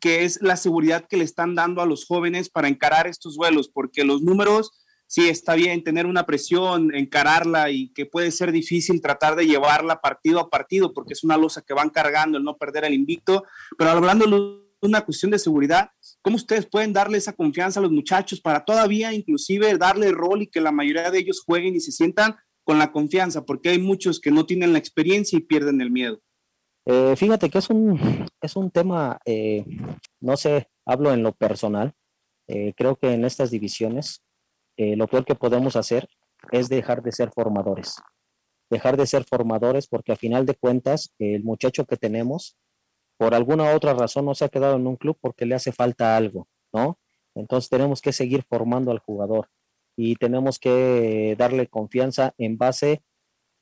qué 0.00 0.24
es 0.24 0.40
la 0.42 0.56
seguridad 0.56 1.06
que 1.08 1.18
le 1.18 1.24
están 1.24 1.54
dando 1.54 1.82
a 1.82 1.86
los 1.86 2.06
jóvenes 2.06 2.48
para 2.48 2.68
encarar 2.68 3.06
estos 3.06 3.36
vuelos? 3.36 3.68
Porque 3.68 4.02
los 4.02 4.22
números 4.22 4.72
sí 5.06 5.28
está 5.28 5.54
bien 5.54 5.84
tener 5.84 6.06
una 6.06 6.26
presión, 6.26 6.94
encararla 6.94 7.70
y 7.70 7.92
que 7.92 8.06
puede 8.06 8.30
ser 8.30 8.52
difícil 8.52 9.00
tratar 9.00 9.36
de 9.36 9.46
llevarla 9.46 10.00
partido 10.00 10.40
a 10.40 10.50
partido 10.50 10.92
porque 10.92 11.12
es 11.12 11.24
una 11.24 11.36
losa 11.36 11.62
que 11.62 11.74
van 11.74 11.90
cargando 11.90 12.38
el 12.38 12.44
no 12.44 12.56
perder 12.56 12.84
el 12.84 12.94
invicto, 12.94 13.44
pero 13.78 13.90
hablando 13.90 14.26
de 14.26 14.64
una 14.82 15.04
cuestión 15.04 15.30
de 15.30 15.38
seguridad, 15.38 15.90
¿cómo 16.22 16.36
ustedes 16.36 16.66
pueden 16.66 16.92
darle 16.92 17.18
esa 17.18 17.32
confianza 17.32 17.80
a 17.80 17.82
los 17.82 17.92
muchachos 17.92 18.40
para 18.40 18.64
todavía 18.64 19.12
inclusive 19.12 19.76
darle 19.78 20.12
rol 20.12 20.42
y 20.42 20.46
que 20.46 20.60
la 20.60 20.72
mayoría 20.72 21.10
de 21.10 21.18
ellos 21.18 21.42
jueguen 21.44 21.74
y 21.74 21.80
se 21.80 21.92
sientan 21.92 22.36
con 22.64 22.78
la 22.78 22.92
confianza? 22.92 23.44
Porque 23.44 23.70
hay 23.70 23.78
muchos 23.78 24.20
que 24.20 24.30
no 24.30 24.46
tienen 24.46 24.72
la 24.72 24.78
experiencia 24.78 25.38
y 25.38 25.42
pierden 25.42 25.80
el 25.80 25.90
miedo. 25.90 26.20
Eh, 26.86 27.14
fíjate 27.16 27.48
que 27.48 27.58
es 27.58 27.70
un, 27.70 27.98
es 28.42 28.56
un 28.56 28.70
tema, 28.70 29.18
eh, 29.24 29.64
no 30.20 30.36
sé, 30.36 30.68
hablo 30.84 31.14
en 31.14 31.22
lo 31.22 31.32
personal, 31.32 31.94
eh, 32.46 32.74
creo 32.76 32.96
que 32.96 33.12
en 33.12 33.24
estas 33.24 33.50
divisiones 33.50 34.22
eh, 34.76 34.96
lo 34.96 35.06
peor 35.06 35.24
que 35.24 35.34
podemos 35.34 35.76
hacer 35.76 36.08
es 36.52 36.68
dejar 36.68 37.02
de 37.02 37.12
ser 37.12 37.30
formadores. 37.30 37.96
Dejar 38.70 38.96
de 38.96 39.06
ser 39.06 39.24
formadores 39.24 39.86
porque 39.86 40.12
a 40.12 40.16
final 40.16 40.46
de 40.46 40.54
cuentas 40.54 41.14
el 41.18 41.44
muchacho 41.44 41.84
que 41.84 41.96
tenemos, 41.96 42.56
por 43.16 43.34
alguna 43.34 43.74
otra 43.74 43.94
razón, 43.94 44.24
no 44.24 44.34
se 44.34 44.44
ha 44.44 44.48
quedado 44.48 44.76
en 44.76 44.86
un 44.86 44.96
club 44.96 45.16
porque 45.20 45.46
le 45.46 45.54
hace 45.54 45.72
falta 45.72 46.16
algo, 46.16 46.48
¿no? 46.72 46.98
Entonces 47.34 47.68
tenemos 47.68 48.00
que 48.00 48.12
seguir 48.12 48.44
formando 48.48 48.90
al 48.90 48.98
jugador 48.98 49.48
y 49.96 50.16
tenemos 50.16 50.58
que 50.58 51.36
darle 51.38 51.68
confianza 51.68 52.34
en 52.38 52.58
base 52.58 53.02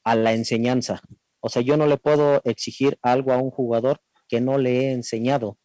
a 0.05 0.15
la 0.15 0.33
enseñanza. 0.33 1.01
O 1.41 1.49
sea, 1.49 1.63
yo 1.63 1.77
no 1.77 1.87
le 1.87 1.99
puedo 1.99 2.41
exigir 2.45 2.99
algo 3.03 3.33
a 3.33 3.39
un 3.39 3.51
jugador 3.51 4.01
que 4.29 4.41
no 4.41 4.59
le 4.59 4.81
he 4.81 4.93
enseñado. 4.93 5.59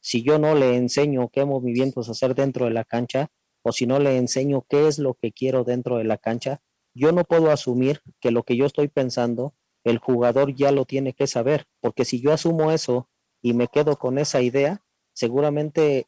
Si 0.00 0.22
yo 0.22 0.38
no 0.38 0.54
le 0.54 0.76
enseño 0.76 1.28
qué 1.28 1.44
movimientos 1.44 2.08
hacer 2.08 2.34
dentro 2.34 2.66
de 2.66 2.72
la 2.72 2.84
cancha, 2.84 3.30
o 3.62 3.72
si 3.72 3.86
no 3.86 3.98
le 3.98 4.16
enseño 4.16 4.64
qué 4.68 4.88
es 4.88 4.98
lo 4.98 5.14
que 5.14 5.32
quiero 5.32 5.64
dentro 5.64 5.98
de 5.98 6.04
la 6.04 6.18
cancha, 6.18 6.60
yo 6.94 7.12
no 7.12 7.24
puedo 7.24 7.50
asumir 7.50 8.00
que 8.20 8.30
lo 8.30 8.42
que 8.42 8.56
yo 8.56 8.66
estoy 8.66 8.88
pensando, 8.88 9.54
el 9.84 9.98
jugador 9.98 10.54
ya 10.54 10.72
lo 10.72 10.84
tiene 10.84 11.14
que 11.14 11.26
saber, 11.26 11.66
porque 11.80 12.04
si 12.04 12.20
yo 12.20 12.32
asumo 12.32 12.70
eso 12.70 13.08
y 13.40 13.54
me 13.54 13.68
quedo 13.68 13.96
con 13.96 14.18
esa 14.18 14.42
idea, 14.42 14.84
seguramente 15.12 16.06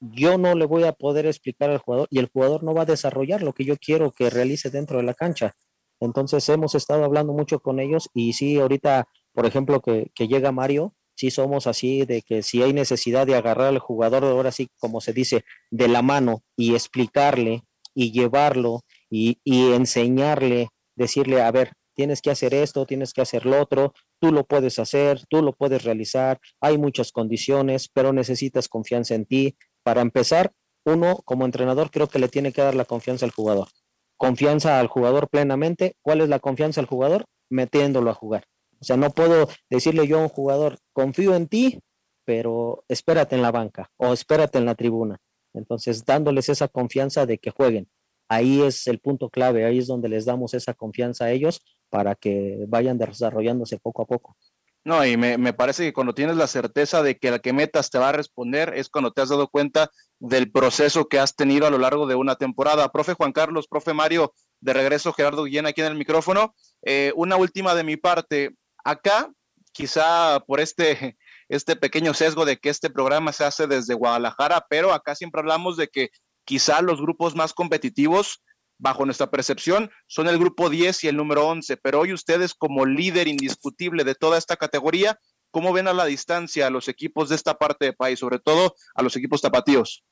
yo 0.00 0.38
no 0.38 0.54
le 0.54 0.66
voy 0.66 0.84
a 0.84 0.92
poder 0.92 1.26
explicar 1.26 1.70
al 1.70 1.78
jugador 1.78 2.08
y 2.10 2.18
el 2.18 2.28
jugador 2.28 2.62
no 2.62 2.74
va 2.74 2.82
a 2.82 2.86
desarrollar 2.86 3.42
lo 3.42 3.52
que 3.52 3.64
yo 3.64 3.76
quiero 3.76 4.12
que 4.12 4.30
realice 4.30 4.70
dentro 4.70 4.98
de 4.98 5.04
la 5.04 5.14
cancha. 5.14 5.54
Entonces 6.00 6.48
hemos 6.48 6.74
estado 6.74 7.04
hablando 7.04 7.32
mucho 7.32 7.60
con 7.60 7.80
ellos 7.80 8.10
y 8.12 8.32
sí, 8.32 8.58
ahorita, 8.58 9.08
por 9.32 9.46
ejemplo, 9.46 9.80
que, 9.80 10.10
que 10.14 10.28
llega 10.28 10.52
Mario, 10.52 10.94
si 11.14 11.30
somos 11.30 11.66
así 11.66 12.04
de 12.04 12.22
que 12.22 12.42
si 12.42 12.62
hay 12.62 12.72
necesidad 12.72 13.26
de 13.26 13.36
agarrar 13.36 13.68
al 13.68 13.78
jugador, 13.78 14.24
ahora 14.24 14.50
sí, 14.52 14.68
como 14.78 15.00
se 15.00 15.12
dice, 15.12 15.44
de 15.70 15.88
la 15.88 16.02
mano 16.02 16.42
y 16.56 16.74
explicarle 16.74 17.62
y 17.94 18.12
llevarlo 18.12 18.80
y, 19.08 19.38
y 19.44 19.72
enseñarle, 19.72 20.68
decirle, 20.96 21.42
a 21.42 21.50
ver, 21.50 21.72
tienes 21.94 22.20
que 22.20 22.30
hacer 22.30 22.54
esto, 22.54 22.86
tienes 22.86 23.12
que 23.12 23.22
hacer 23.22 23.46
lo 23.46 23.60
otro, 23.60 23.94
tú 24.20 24.32
lo 24.32 24.44
puedes 24.44 24.78
hacer, 24.78 25.24
tú 25.28 25.42
lo 25.42 25.52
puedes 25.52 25.84
realizar, 25.84 26.40
hay 26.60 26.76
muchas 26.76 27.12
condiciones, 27.12 27.88
pero 27.92 28.12
necesitas 28.12 28.68
confianza 28.68 29.14
en 29.14 29.26
ti. 29.26 29.56
Para 29.82 30.00
empezar, 30.00 30.52
uno 30.84 31.16
como 31.24 31.44
entrenador 31.44 31.90
creo 31.90 32.08
que 32.08 32.18
le 32.18 32.28
tiene 32.28 32.52
que 32.52 32.62
dar 32.62 32.74
la 32.74 32.84
confianza 32.84 33.24
al 33.24 33.32
jugador. 33.32 33.68
Confianza 34.16 34.80
al 34.80 34.88
jugador 34.88 35.28
plenamente. 35.28 35.96
¿Cuál 36.02 36.20
es 36.20 36.28
la 36.28 36.38
confianza 36.38 36.80
al 36.80 36.86
jugador? 36.86 37.24
Metiéndolo 37.50 38.10
a 38.10 38.14
jugar. 38.14 38.44
O 38.84 38.86
sea, 38.86 38.98
no 38.98 39.08
puedo 39.08 39.48
decirle 39.70 40.06
yo 40.06 40.18
a 40.18 40.22
un 40.24 40.28
jugador, 40.28 40.76
confío 40.92 41.34
en 41.34 41.48
ti, 41.48 41.80
pero 42.26 42.84
espérate 42.86 43.34
en 43.34 43.40
la 43.40 43.50
banca 43.50 43.90
o 43.96 44.12
espérate 44.12 44.58
en 44.58 44.66
la 44.66 44.74
tribuna. 44.74 45.16
Entonces, 45.54 46.04
dándoles 46.04 46.50
esa 46.50 46.68
confianza 46.68 47.24
de 47.24 47.38
que 47.38 47.50
jueguen. 47.50 47.88
Ahí 48.28 48.60
es 48.60 48.86
el 48.86 48.98
punto 48.98 49.30
clave, 49.30 49.64
ahí 49.64 49.78
es 49.78 49.86
donde 49.86 50.10
les 50.10 50.26
damos 50.26 50.52
esa 50.52 50.74
confianza 50.74 51.24
a 51.24 51.30
ellos 51.30 51.62
para 51.88 52.14
que 52.14 52.66
vayan 52.68 52.98
desarrollándose 52.98 53.78
poco 53.78 54.02
a 54.02 54.06
poco. 54.06 54.36
No, 54.84 55.06
y 55.06 55.16
me, 55.16 55.38
me, 55.38 55.54
parece 55.54 55.82
que 55.84 55.94
cuando 55.94 56.14
tienes 56.14 56.36
la 56.36 56.46
certeza 56.46 57.02
de 57.02 57.16
que 57.16 57.30
la 57.30 57.38
que 57.38 57.54
metas 57.54 57.88
te 57.88 57.98
va 57.98 58.10
a 58.10 58.12
responder 58.12 58.74
es 58.76 58.90
cuando 58.90 59.12
te 59.12 59.22
has 59.22 59.30
dado 59.30 59.48
cuenta 59.48 59.90
del 60.18 60.52
proceso 60.52 61.06
que 61.06 61.18
has 61.18 61.34
tenido 61.34 61.66
a 61.66 61.70
lo 61.70 61.78
largo 61.78 62.06
de 62.06 62.16
una 62.16 62.36
temporada. 62.36 62.92
Profe 62.92 63.14
Juan 63.14 63.32
Carlos, 63.32 63.66
profe 63.66 63.94
Mario, 63.94 64.34
de 64.60 64.74
regreso 64.74 65.14
Gerardo 65.14 65.44
Guillén 65.44 65.64
aquí 65.64 65.80
en 65.80 65.86
el 65.86 65.96
micrófono. 65.96 66.54
Eh, 66.82 67.12
una 67.16 67.36
última 67.36 67.74
de 67.74 67.84
mi 67.84 67.96
parte. 67.96 68.56
Acá, 68.84 69.32
quizá 69.72 70.40
por 70.46 70.60
este, 70.60 71.16
este 71.48 71.76
pequeño 71.76 72.14
sesgo 72.14 72.44
de 72.44 72.58
que 72.58 72.68
este 72.68 72.90
programa 72.90 73.32
se 73.32 73.44
hace 73.44 73.66
desde 73.66 73.94
Guadalajara, 73.94 74.66
pero 74.68 74.92
acá 74.92 75.14
siempre 75.14 75.40
hablamos 75.40 75.76
de 75.76 75.88
que 75.88 76.10
quizá 76.44 76.82
los 76.82 77.00
grupos 77.00 77.34
más 77.34 77.54
competitivos, 77.54 78.42
bajo 78.78 79.04
nuestra 79.04 79.30
percepción, 79.30 79.90
son 80.06 80.28
el 80.28 80.38
grupo 80.38 80.68
10 80.68 81.04
y 81.04 81.08
el 81.08 81.16
número 81.16 81.46
11, 81.48 81.76
pero 81.78 82.00
hoy 82.00 82.12
ustedes 82.12 82.54
como 82.54 82.84
líder 82.84 83.28
indiscutible 83.28 84.04
de 84.04 84.14
toda 84.14 84.36
esta 84.36 84.56
categoría, 84.56 85.18
¿cómo 85.50 85.72
ven 85.72 85.88
a 85.88 85.92
la 85.92 86.04
distancia 86.04 86.66
a 86.66 86.70
los 86.70 86.88
equipos 86.88 87.28
de 87.28 87.36
esta 87.36 87.54
parte 87.54 87.86
del 87.86 87.96
país, 87.96 88.18
sobre 88.18 88.40
todo 88.40 88.74
a 88.94 89.02
los 89.02 89.16
equipos 89.16 89.40
tapatíos? 89.40 90.04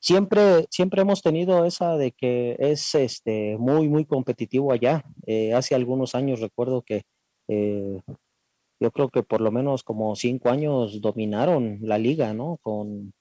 Siempre, 0.00 0.66
siempre 0.70 1.02
hemos 1.02 1.22
tenido 1.22 1.64
esa 1.64 1.96
de 1.96 2.12
que 2.12 2.56
es 2.58 2.94
este, 2.94 3.56
muy, 3.58 3.88
muy 3.88 4.06
competitivo 4.06 4.72
allá. 4.72 5.04
Eh, 5.26 5.52
hace 5.52 5.74
algunos 5.74 6.14
años 6.14 6.40
recuerdo 6.40 6.82
que 6.82 7.02
eh, 7.50 8.00
yo 8.80 8.90
creo 8.92 9.10
que 9.10 9.22
por 9.22 9.40
lo 9.40 9.50
menos 9.50 9.82
como 9.82 10.14
cinco 10.16 10.50
años 10.50 11.00
dominaron 11.00 11.80
la 11.82 11.98
liga, 11.98 12.32
¿no? 12.32 12.58
Con 12.62 13.12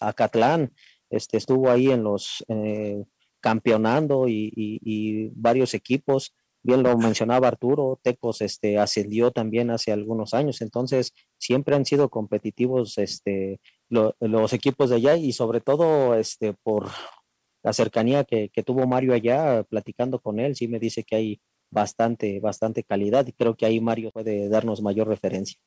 Acatlán, 0.00 0.72
este, 1.08 1.36
estuvo 1.38 1.70
ahí 1.70 1.90
en 1.90 2.02
los 2.02 2.44
eh, 2.48 3.04
campeonando 3.40 4.26
y, 4.28 5.30
varios 5.34 5.72
equipos. 5.74 6.34
Bien 6.62 6.82
lo 6.82 6.98
mencionaba 6.98 7.46
Arturo, 7.46 8.00
Tecos 8.02 8.40
este, 8.40 8.76
ascendió 8.76 9.30
también 9.30 9.70
hace 9.70 9.92
algunos 9.92 10.34
años, 10.34 10.60
entonces 10.60 11.12
siempre 11.38 11.76
han 11.76 11.84
sido 11.84 12.08
competitivos 12.08 12.98
este, 12.98 13.60
los 13.88 14.52
equipos 14.52 14.90
de 14.90 14.96
allá 14.96 15.16
y 15.16 15.32
sobre 15.32 15.60
todo 15.60 16.16
este, 16.16 16.54
por 16.54 16.88
la 17.62 17.72
cercanía 17.72 18.24
que, 18.24 18.48
que 18.48 18.64
tuvo 18.64 18.84
Mario 18.88 19.14
allá, 19.14 19.62
platicando 19.62 20.18
con 20.18 20.40
él, 20.40 20.56
sí 20.56 20.66
me 20.66 20.80
dice 20.80 21.04
que 21.04 21.16
hay 21.16 21.40
bastante, 21.76 22.40
bastante 22.40 22.82
calidad 22.82 23.26
y 23.26 23.32
creo 23.32 23.54
que 23.54 23.66
ahí 23.66 23.80
Mario 23.80 24.10
puede 24.10 24.48
darnos 24.48 24.80
mayor 24.80 25.08
referencia. 25.08 25.58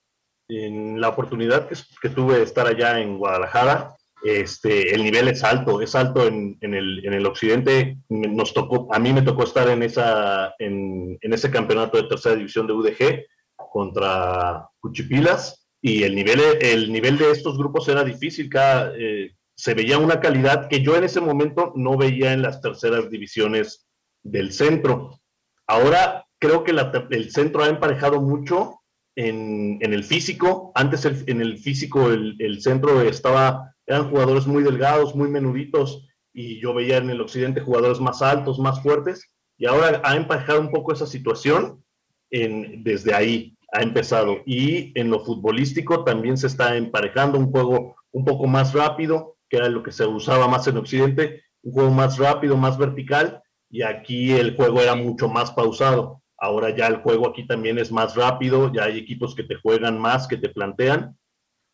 En 0.50 1.00
la 1.00 1.10
oportunidad 1.10 1.70
que, 1.70 2.10
tuve 2.10 2.40
de 2.40 2.44
estar 2.44 2.66
allá 2.66 3.00
en 3.00 3.20
Guadalajara, 3.20 3.96
este, 4.24 4.96
el 4.96 5.04
nivel 5.04 5.28
es 5.28 5.44
alto, 5.44 5.82
es 5.82 5.94
alto 5.94 6.26
en, 6.28 6.58
en, 6.62 6.74
el, 6.74 7.06
en, 7.06 7.14
el, 7.14 7.26
occidente. 7.28 8.00
Nos 8.10 8.56
tocó, 8.56 8.92
a 8.92 8.98
mí 8.98 9.14
me 9.14 9.22
tocó 9.22 9.44
estar 9.44 9.70
en, 9.70 9.84
esa, 9.84 10.56
en, 10.58 11.20
en 11.22 11.34
ese 11.34 11.52
campeonato 11.52 11.98
de 11.98 12.10
tercera 12.10 12.36
división 12.36 12.66
de 12.66 12.74
UDG 12.74 13.26
contra 13.72 14.68
Cuchipilas 14.80 15.68
y 15.80 16.02
el 16.02 16.16
nivel, 16.16 16.42
el 16.60 16.92
nivel 16.92 17.20
de 17.20 17.30
estos 17.30 17.56
grupos 17.56 17.88
era 17.88 18.04
difícil. 18.04 18.50
Cada, 18.50 18.92
eh, 18.98 19.36
se 19.56 19.76
veía 19.76 20.00
una 20.00 20.20
calidad 20.20 20.68
que 20.68 20.82
yo 20.82 20.96
en 20.96 21.04
ese 21.04 21.22
momento 21.22 21.74
no 21.76 21.96
veía 21.96 22.34
en 22.34 22.42
las 22.42 22.62
terceras 22.62 23.12
divisiones 23.12 23.88
del 24.24 24.52
centro. 24.52 25.22
Ahora 25.70 26.26
creo 26.40 26.64
que 26.64 26.72
el 26.72 27.32
centro 27.32 27.64
ha 27.64 27.70
emparejado 27.70 28.20
mucho 28.20 28.80
en, 29.16 29.78
el 29.82 30.04
físico. 30.04 30.72
Antes 30.74 31.06
en 31.06 31.42
el 31.42 31.60
físico 31.60 32.10
el, 32.10 32.62
centro 32.62 33.02
estaba, 33.02 33.76
eran 33.86 34.10
jugadores 34.10 34.48
muy 34.48 34.64
delgados, 34.64 35.16
muy 35.16 35.30
menuditos, 35.30 36.08
y 36.34 36.60
yo 36.60 36.74
veía 36.74 36.98
en 36.98 37.12
el 37.12 37.22
occidente 37.22 37.62
jugadores 37.62 38.00
más 38.00 38.24
altos, 38.24 38.58
más 38.58 38.82
fuertes, 38.82 39.24
y 39.60 39.68
ahora 39.68 40.02
ha 40.04 40.16
emparejado 40.16 40.60
un 40.60 40.72
poco 40.72 40.92
esa 40.92 41.06
situación 41.06 41.84
desde 42.32 43.14
ahí 43.14 43.56
ha 43.72 43.84
empezado. 43.84 44.38
Y 44.48 44.92
en 45.00 45.12
lo 45.12 45.24
futbolístico 45.24 46.04
también 46.04 46.36
se 46.36 46.48
está 46.48 46.78
emparejando 46.78 47.38
un 47.38 47.52
juego 47.52 47.96
un 48.12 48.26
poco 48.26 48.48
más 48.48 48.74
rápido, 48.74 49.38
que 49.48 49.58
era 49.58 49.70
lo 49.70 49.84
que 49.84 49.92
se 49.92 50.08
usaba 50.08 50.48
más 50.48 50.66
en 50.66 50.78
Occidente, 50.78 51.44
un 51.62 51.74
juego 51.74 51.92
más 51.92 52.18
rápido, 52.18 52.58
más 52.58 52.76
vertical, 52.76 53.44
y 53.70 53.84
aquí 53.84 54.32
el 54.32 54.56
juego 54.56 54.82
era 54.82 54.96
mucho 54.96 55.30
más 55.30 55.52
pausado. 55.52 56.22
Ahora 56.38 56.76
ya 56.76 56.88
el 56.88 56.98
juego 56.98 57.28
aquí 57.28 57.46
también 57.46 57.78
es 57.78 57.92
más 57.92 58.16
rápido, 58.16 58.72
ya 58.74 58.86
hay 58.86 58.98
equipos 58.98 59.36
que 59.36 59.44
te 59.44 59.56
juegan 59.56 60.00
más, 60.00 60.28
que 60.28 60.38
te 60.38 60.50
plantean. 60.50 61.18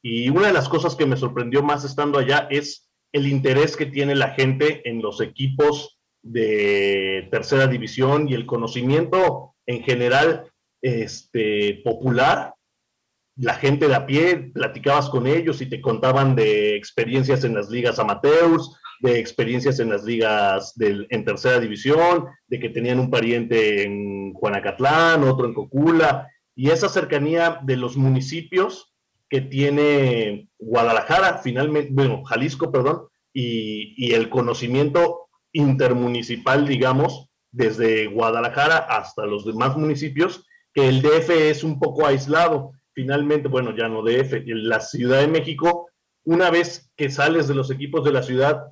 Y 0.01 0.29
una 0.29 0.47
de 0.47 0.53
las 0.53 0.67
cosas 0.69 0.95
que 0.95 1.05
me 1.05 1.17
sorprendió 1.17 1.63
más 1.63 1.83
estando 1.83 2.19
allá 2.19 2.47
es 2.49 2.89
el 3.11 3.27
interés 3.27 3.77
que 3.77 3.85
tiene 3.85 4.15
la 4.15 4.31
gente 4.31 4.87
en 4.89 5.01
los 5.01 5.21
equipos 5.21 5.99
de 6.21 7.27
tercera 7.31 7.67
división 7.67 8.27
y 8.27 8.33
el 8.33 8.45
conocimiento 8.45 9.55
en 9.65 9.83
general 9.83 10.51
este, 10.81 11.81
popular. 11.83 12.55
La 13.37 13.53
gente 13.53 13.87
de 13.87 13.95
a 13.95 14.05
pie, 14.05 14.51
platicabas 14.53 15.09
con 15.09 15.27
ellos 15.27 15.61
y 15.61 15.67
te 15.67 15.81
contaban 15.81 16.35
de 16.35 16.75
experiencias 16.75 17.43
en 17.43 17.53
las 17.53 17.69
ligas 17.69 17.99
amateurs, 17.99 18.75
de 19.01 19.19
experiencias 19.19 19.79
en 19.79 19.89
las 19.89 20.03
ligas 20.03 20.73
del, 20.75 21.07
en 21.09 21.25
tercera 21.25 21.59
división, 21.59 22.25
de 22.47 22.59
que 22.59 22.69
tenían 22.69 22.99
un 22.99 23.09
pariente 23.09 23.83
en 23.83 24.33
Juanacatlán, 24.33 25.23
otro 25.23 25.45
en 25.45 25.53
Cocula, 25.53 26.29
y 26.55 26.69
esa 26.69 26.89
cercanía 26.89 27.59
de 27.63 27.77
los 27.77 27.97
municipios 27.97 28.93
que 29.29 29.41
tiene 29.41 30.49
Guadalajara, 30.57 31.39
finalmente, 31.39 31.89
bueno, 31.91 32.23
Jalisco, 32.23 32.71
perdón, 32.71 33.07
y, 33.33 33.93
y 33.97 34.13
el 34.13 34.29
conocimiento 34.29 35.27
intermunicipal, 35.51 36.67
digamos, 36.67 37.29
desde 37.51 38.07
Guadalajara 38.07 38.77
hasta 38.77 39.25
los 39.25 39.45
demás 39.45 39.77
municipios, 39.77 40.45
que 40.73 40.89
el 40.89 41.01
DF 41.01 41.29
es 41.29 41.63
un 41.63 41.79
poco 41.79 42.05
aislado. 42.05 42.71
Finalmente, 42.93 43.47
bueno, 43.47 43.75
ya 43.75 43.87
no 43.87 44.03
DF, 44.03 44.43
la 44.45 44.81
Ciudad 44.81 45.21
de 45.21 45.27
México, 45.27 45.87
una 46.25 46.49
vez 46.49 46.91
que 46.97 47.09
sales 47.09 47.47
de 47.47 47.55
los 47.55 47.71
equipos 47.71 48.03
de 48.03 48.11
la 48.11 48.23
ciudad, 48.23 48.63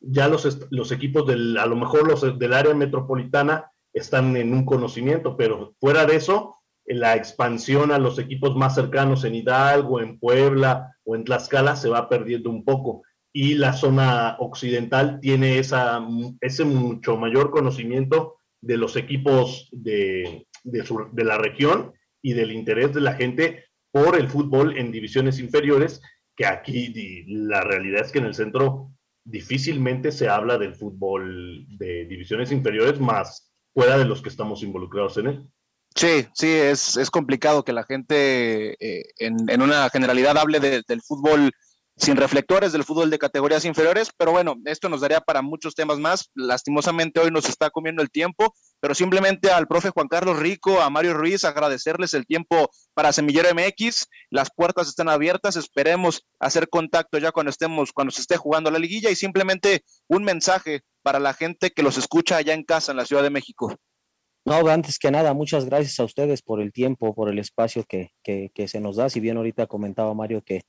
ya 0.00 0.28
los, 0.28 0.66
los 0.70 0.92
equipos 0.92 1.26
del, 1.26 1.56
a 1.58 1.66
lo 1.66 1.76
mejor 1.76 2.08
los 2.08 2.38
del 2.38 2.52
área 2.52 2.74
metropolitana 2.74 3.70
están 3.92 4.36
en 4.36 4.52
un 4.54 4.64
conocimiento, 4.64 5.36
pero 5.36 5.74
fuera 5.80 6.06
de 6.06 6.16
eso, 6.16 6.56
la 6.86 7.14
expansión 7.14 7.92
a 7.92 7.98
los 7.98 8.18
equipos 8.18 8.56
más 8.56 8.74
cercanos 8.74 9.24
en 9.24 9.34
Hidalgo, 9.34 10.00
en 10.00 10.18
Puebla 10.18 10.96
o 11.04 11.14
en 11.14 11.24
Tlaxcala 11.24 11.76
se 11.76 11.88
va 11.88 12.08
perdiendo 12.08 12.50
un 12.50 12.64
poco. 12.64 13.02
Y 13.32 13.54
la 13.54 13.72
zona 13.74 14.36
occidental 14.40 15.20
tiene 15.20 15.58
esa, 15.58 16.04
ese 16.40 16.64
mucho 16.64 17.16
mayor 17.16 17.50
conocimiento 17.50 18.36
de 18.60 18.76
los 18.76 18.96
equipos 18.96 19.68
de, 19.70 20.46
de, 20.64 20.84
de 21.12 21.24
la 21.24 21.38
región 21.38 21.92
y 22.22 22.32
del 22.32 22.52
interés 22.52 22.92
de 22.92 23.00
la 23.00 23.14
gente 23.14 23.66
por 23.92 24.16
el 24.16 24.28
fútbol 24.28 24.76
en 24.76 24.90
divisiones 24.90 25.38
inferiores, 25.38 26.00
que 26.36 26.46
aquí 26.46 27.24
la 27.26 27.60
realidad 27.62 28.02
es 28.04 28.12
que 28.12 28.18
en 28.18 28.26
el 28.26 28.34
centro 28.34 28.90
difícilmente 29.30 30.12
se 30.12 30.28
habla 30.28 30.58
del 30.58 30.74
fútbol 30.74 31.66
de 31.78 32.06
divisiones 32.06 32.52
inferiores 32.52 33.00
más 33.00 33.52
fuera 33.72 33.96
de 33.98 34.04
los 34.04 34.22
que 34.22 34.28
estamos 34.28 34.62
involucrados 34.62 35.16
en 35.18 35.26
él. 35.26 35.46
Sí, 35.94 36.26
sí, 36.34 36.48
es, 36.48 36.96
es 36.96 37.10
complicado 37.10 37.64
que 37.64 37.72
la 37.72 37.84
gente 37.84 38.76
eh, 38.80 39.04
en, 39.18 39.36
en, 39.48 39.62
una 39.62 39.88
generalidad 39.90 40.38
hable 40.38 40.60
de, 40.60 40.82
del 40.86 41.02
fútbol 41.02 41.50
sin 42.00 42.16
reflectores 42.16 42.72
del 42.72 42.84
fútbol 42.84 43.10
de 43.10 43.18
categorías 43.18 43.64
inferiores, 43.66 44.10
pero 44.16 44.32
bueno, 44.32 44.56
esto 44.64 44.88
nos 44.88 45.02
daría 45.02 45.20
para 45.20 45.42
muchos 45.42 45.74
temas 45.74 45.98
más. 45.98 46.30
Lastimosamente 46.34 47.20
hoy 47.20 47.30
nos 47.30 47.46
está 47.48 47.68
comiendo 47.68 48.02
el 48.02 48.10
tiempo, 48.10 48.54
pero 48.80 48.94
simplemente 48.94 49.50
al 49.50 49.68
profe 49.68 49.90
Juan 49.90 50.08
Carlos 50.08 50.38
Rico, 50.38 50.80
a 50.80 50.88
Mario 50.88 51.12
Ruiz, 51.12 51.44
agradecerles 51.44 52.14
el 52.14 52.24
tiempo 52.26 52.70
para 52.94 53.12
Semillero 53.12 53.50
MX. 53.54 54.06
Las 54.30 54.48
puertas 54.50 54.88
están 54.88 55.10
abiertas, 55.10 55.56
esperemos 55.56 56.26
hacer 56.38 56.70
contacto 56.70 57.18
ya 57.18 57.32
cuando 57.32 57.50
estemos, 57.50 57.92
cuando 57.92 58.12
se 58.12 58.22
esté 58.22 58.38
jugando 58.38 58.70
la 58.70 58.78
liguilla 58.78 59.10
y 59.10 59.16
simplemente 59.16 59.84
un 60.08 60.24
mensaje 60.24 60.80
para 61.02 61.18
la 61.18 61.34
gente 61.34 61.70
que 61.70 61.82
los 61.82 61.98
escucha 61.98 62.38
allá 62.38 62.54
en 62.54 62.64
casa 62.64 62.92
en 62.92 62.96
la 62.96 63.04
Ciudad 63.04 63.22
de 63.22 63.30
México. 63.30 63.76
No, 64.46 64.66
antes 64.68 64.98
que 64.98 65.10
nada, 65.10 65.34
muchas 65.34 65.66
gracias 65.66 66.00
a 66.00 66.04
ustedes 66.04 66.40
por 66.40 66.62
el 66.62 66.72
tiempo, 66.72 67.14
por 67.14 67.28
el 67.28 67.38
espacio 67.38 67.84
que, 67.86 68.12
que, 68.22 68.50
que 68.54 68.68
se 68.68 68.80
nos 68.80 68.96
da. 68.96 69.10
Si 69.10 69.20
bien 69.20 69.36
ahorita 69.36 69.66
comentaba 69.66 70.14
Mario 70.14 70.42
que 70.42 70.62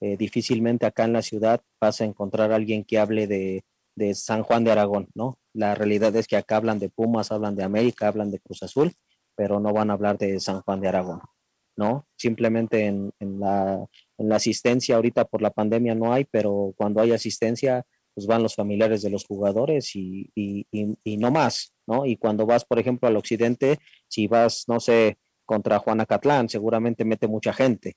eh, 0.00 0.16
difícilmente 0.16 0.86
acá 0.86 1.04
en 1.04 1.14
la 1.14 1.22
ciudad 1.22 1.62
vas 1.80 2.00
a 2.00 2.04
encontrar 2.04 2.52
a 2.52 2.56
alguien 2.56 2.84
que 2.84 2.98
hable 2.98 3.26
de, 3.26 3.64
de, 3.94 4.14
San 4.14 4.42
Juan 4.42 4.64
de 4.64 4.72
Aragón, 4.72 5.08
¿no? 5.14 5.38
La 5.54 5.74
realidad 5.74 6.14
es 6.16 6.26
que 6.26 6.36
acá 6.36 6.56
hablan 6.56 6.78
de 6.78 6.90
Pumas, 6.90 7.32
hablan 7.32 7.56
de 7.56 7.64
América, 7.64 8.08
hablan 8.08 8.30
de 8.30 8.40
Cruz 8.40 8.62
Azul, 8.62 8.92
pero 9.34 9.58
no 9.58 9.72
van 9.72 9.90
a 9.90 9.94
hablar 9.94 10.18
de 10.18 10.38
San 10.40 10.60
Juan 10.62 10.80
de 10.80 10.88
Aragón, 10.88 11.20
¿no? 11.76 12.06
Simplemente 12.16 12.86
en, 12.86 13.10
en, 13.20 13.40
la, 13.40 13.86
en 14.18 14.28
la 14.28 14.36
asistencia 14.36 14.96
ahorita 14.96 15.24
por 15.24 15.40
la 15.40 15.50
pandemia 15.50 15.94
no 15.94 16.12
hay, 16.12 16.24
pero 16.24 16.74
cuando 16.76 17.00
hay 17.00 17.12
asistencia, 17.12 17.86
pues 18.14 18.26
van 18.26 18.42
los 18.42 18.54
familiares 18.54 19.02
de 19.02 19.10
los 19.10 19.24
jugadores 19.24 19.94
y, 19.94 20.30
y, 20.34 20.66
y, 20.72 21.16
no 21.18 21.30
más, 21.30 21.74
¿no? 21.86 22.06
Y 22.06 22.16
cuando 22.16 22.46
vas, 22.46 22.64
por 22.64 22.78
ejemplo, 22.78 23.08
al 23.08 23.16
occidente, 23.16 23.78
si 24.08 24.26
vas, 24.26 24.64
no 24.68 24.80
sé, 24.80 25.18
contra 25.44 25.78
Juanacatlán, 25.78 26.48
seguramente 26.48 27.04
mete 27.04 27.28
mucha 27.28 27.52
gente, 27.52 27.96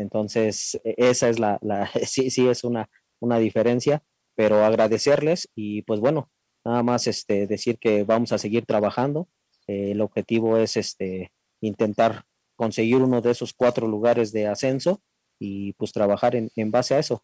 entonces, 0.00 0.80
e, 0.84 0.94
esa 0.96 1.28
es 1.28 1.38
la, 1.38 1.58
sí, 2.06 2.30
sí 2.30 2.48
es 2.48 2.64
una, 2.64 2.88
una 3.20 3.38
diferencia, 3.38 4.02
pero 4.34 4.64
agradecerles 4.64 5.48
y 5.54 5.82
pues 5.82 6.00
bueno, 6.00 6.30
nada 6.64 6.82
más 6.82 7.06
este, 7.06 7.46
decir 7.46 7.78
que 7.78 8.04
vamos 8.04 8.32
a 8.32 8.38
seguir 8.38 8.66
trabajando. 8.66 9.28
Eh, 9.66 9.92
el 9.92 10.00
objetivo 10.00 10.56
es 10.56 10.76
este, 10.76 11.32
intentar 11.60 12.24
conseguir 12.56 12.96
uno 12.96 13.20
de 13.20 13.30
esos 13.30 13.54
cuatro 13.54 13.86
lugares 13.86 14.32
de 14.32 14.46
ascenso 14.46 15.00
y 15.38 15.72
pues 15.74 15.92
trabajar 15.92 16.36
en, 16.36 16.50
en 16.56 16.70
base 16.70 16.94
a 16.94 16.98
eso. 16.98 17.22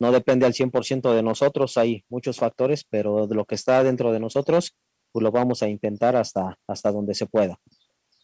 No 0.00 0.12
depende 0.12 0.46
al 0.46 0.52
100% 0.52 1.12
de 1.12 1.22
nosotros, 1.24 1.76
hay 1.76 2.04
muchos 2.08 2.38
factores, 2.38 2.84
pero 2.84 3.26
de 3.26 3.34
lo 3.34 3.44
que 3.44 3.56
está 3.56 3.82
dentro 3.82 4.12
de 4.12 4.20
nosotros, 4.20 4.76
pues 5.10 5.22
lo 5.22 5.32
vamos 5.32 5.62
a 5.62 5.68
intentar 5.68 6.14
hasta, 6.14 6.56
hasta 6.68 6.92
donde 6.92 7.14
se 7.14 7.26
pueda. 7.26 7.58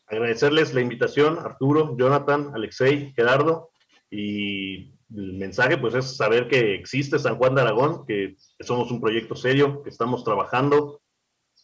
Agradecerles 0.07 0.74
la 0.74 0.83
invitación, 0.83 1.38
Arturo, 1.38 1.96
Jonathan, 1.96 2.52
Alexei, 2.54 3.12
Gerardo. 3.16 3.70
Y 4.11 4.95
el 5.14 5.35
mensaje 5.35 5.79
pues 5.79 5.95
es 5.95 6.17
saber 6.17 6.49
que 6.49 6.75
existe 6.75 7.19
San 7.19 7.37
Juan 7.37 7.55
de 7.55 7.62
Aragón, 7.62 8.07
que 8.07 8.37
somos 8.61 8.90
un 8.90 9.01
proyecto 9.01 9.37
serio, 9.37 9.83
que 9.83 9.90
estamos 9.90 10.25
trabajando, 10.25 11.01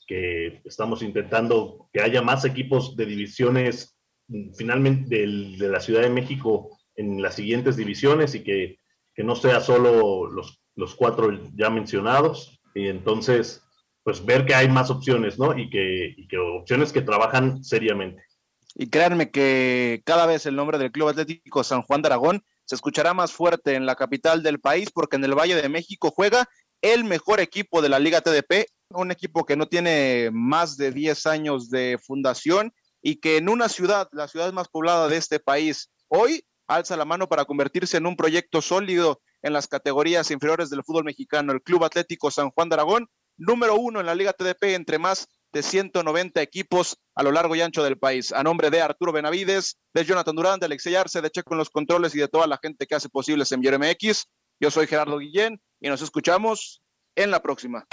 que 0.07 0.61
estamos 0.65 1.03
intentando 1.03 1.89
que 1.93 2.03
haya 2.03 2.23
más 2.23 2.45
equipos 2.45 2.97
de 2.97 3.07
divisiones 3.07 3.97
finalmente 4.55 5.17
de, 5.17 5.57
de 5.59 5.69
la 5.69 5.81
Ciudad 5.81 6.03
de 6.03 6.11
México 6.11 6.79
en 6.97 7.23
las 7.23 7.35
siguientes 7.35 7.77
divisiones 7.77 8.35
y 8.35 8.43
que, 8.43 8.79
que 9.15 9.25
no 9.25 9.35
sea 9.35 9.61
solo 9.61 10.27
los, 10.27 10.63
los, 10.77 10.95
cuatro 10.95 11.31
ya 11.55 11.71
mencionados. 11.71 12.61
Y 12.75 12.89
entonces, 12.89 13.63
pues 14.03 14.25
ver 14.25 14.47
que 14.47 14.55
hay 14.55 14.69
más 14.69 14.91
opciones, 14.91 15.39
¿no? 15.39 15.57
Y 15.59 15.71
que, 15.71 16.15
y 16.17 16.29
que 16.29 16.39
opciones 16.39 16.93
que 16.93 17.03
trabajan 17.03 17.65
seriamente. 17.65 18.23
Y 18.83 18.89
créanme 18.89 19.31
que 19.31 20.01
cada 20.07 20.25
vez 20.25 20.47
el 20.47 20.57
nombre 20.57 20.79
del 20.79 20.91
Club 20.91 21.09
Atlético 21.09 21.63
San 21.63 21.83
Juan 21.83 22.01
de 22.01 22.07
Aragón 22.09 22.43
se 22.65 22.77
escuchará 22.77 23.13
más 23.13 23.31
fuerte 23.31 23.75
en 23.75 23.85
la 23.85 23.95
capital 23.95 24.43
del 24.43 24.59
país 24.59 24.91
porque 24.91 25.17
en 25.17 25.25
el 25.25 25.35
Valle 25.35 25.55
de 25.55 25.69
México 25.69 26.11
juega 26.11 26.49
el 26.81 27.05
mejor 27.05 27.41
equipo 27.41 27.83
de 27.83 27.91
la 27.91 27.99
Liga 27.99 28.23
TDP, 28.23 28.71
un 28.89 29.11
equipo 29.11 29.45
que 29.45 29.55
no 29.55 29.69
tiene 29.69 30.31
más 30.33 30.79
de 30.79 30.93
10 30.93 31.27
años 31.27 31.69
de 31.69 31.99
fundación 32.03 32.73
y 33.03 33.17
que 33.17 33.37
en 33.37 33.51
una 33.51 33.69
ciudad, 33.69 34.09
la 34.13 34.29
ciudad 34.29 34.51
más 34.55 34.69
poblada 34.69 35.09
de 35.09 35.19
este 35.19 35.41
país, 35.41 35.91
hoy 36.09 36.43
alza 36.67 36.97
la 36.97 37.05
mano 37.05 37.29
para 37.29 37.45
convertirse 37.45 37.99
en 37.99 38.07
un 38.07 38.17
proyecto 38.17 38.63
sólido 38.63 39.21
en 39.43 39.53
las 39.53 39.69
categorías 39.69 40.31
inferiores 40.31 40.71
del 40.71 40.85
fútbol 40.85 41.05
mexicano, 41.05 41.53
el 41.53 41.61
Club 41.61 41.85
Atlético 41.85 42.31
San 42.31 42.49
Juan 42.49 42.71
de 42.71 42.77
Aragón, 42.77 43.09
número 43.37 43.75
uno 43.75 44.01
en 44.01 44.07
la 44.07 44.15
Liga 44.15 44.33
TDP 44.33 44.75
entre 44.75 44.99
más 44.99 45.29
de 45.53 45.63
190 45.63 46.41
equipos 46.43 46.97
a 47.15 47.23
lo 47.23 47.33
largo 47.33 47.55
y 47.55 47.61
ancho 47.61 47.83
del 47.83 47.99
país. 47.99 48.33
A 48.33 48.43
nombre 48.43 48.71
de 48.71 48.81
Arturo 48.81 49.13
Benavides, 49.13 49.77
de 49.95 50.05
Jonathan 50.05 50.37
Durán, 50.37 50.61
de 50.61 50.67
Alexey 50.67 50.95
Arce, 50.95 51.21
de 51.21 51.31
Checo 51.31 51.55
en 51.55 51.59
los 51.59 51.71
controles 51.71 52.15
y 52.15 52.19
de 52.19 52.29
toda 52.29 52.47
la 52.47 52.59
gente 52.63 52.87
que 52.87 52.95
hace 52.95 53.09
posible 53.09 53.45
Semillero 53.45 53.79
MX, 53.79 54.27
yo 54.61 54.71
soy 54.71 54.87
Gerardo 54.87 55.19
Guillén 55.19 55.61
y 55.81 55.89
nos 55.89 56.03
escuchamos 56.03 56.83
en 57.17 57.31
la 57.31 57.41
próxima. 57.41 57.87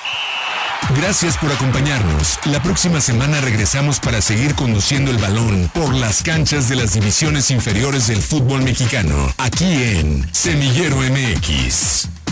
Gracias 0.96 1.38
por 1.38 1.52
acompañarnos. 1.52 2.40
La 2.46 2.62
próxima 2.62 3.02
semana 3.02 3.42
regresamos 3.42 4.00
para 4.00 4.22
seguir 4.22 4.56
conduciendo 4.56 5.12
el 5.12 5.18
balón 5.18 5.70
por 5.74 5.94
las 5.94 6.24
canchas 6.24 6.70
de 6.70 6.76
las 6.76 6.94
divisiones 6.94 7.52
inferiores 7.52 8.08
del 8.08 8.22
fútbol 8.22 8.62
mexicano, 8.64 9.34
aquí 9.38 9.66
en 9.66 10.34
Semillero 10.34 10.98
MX. 10.98 12.27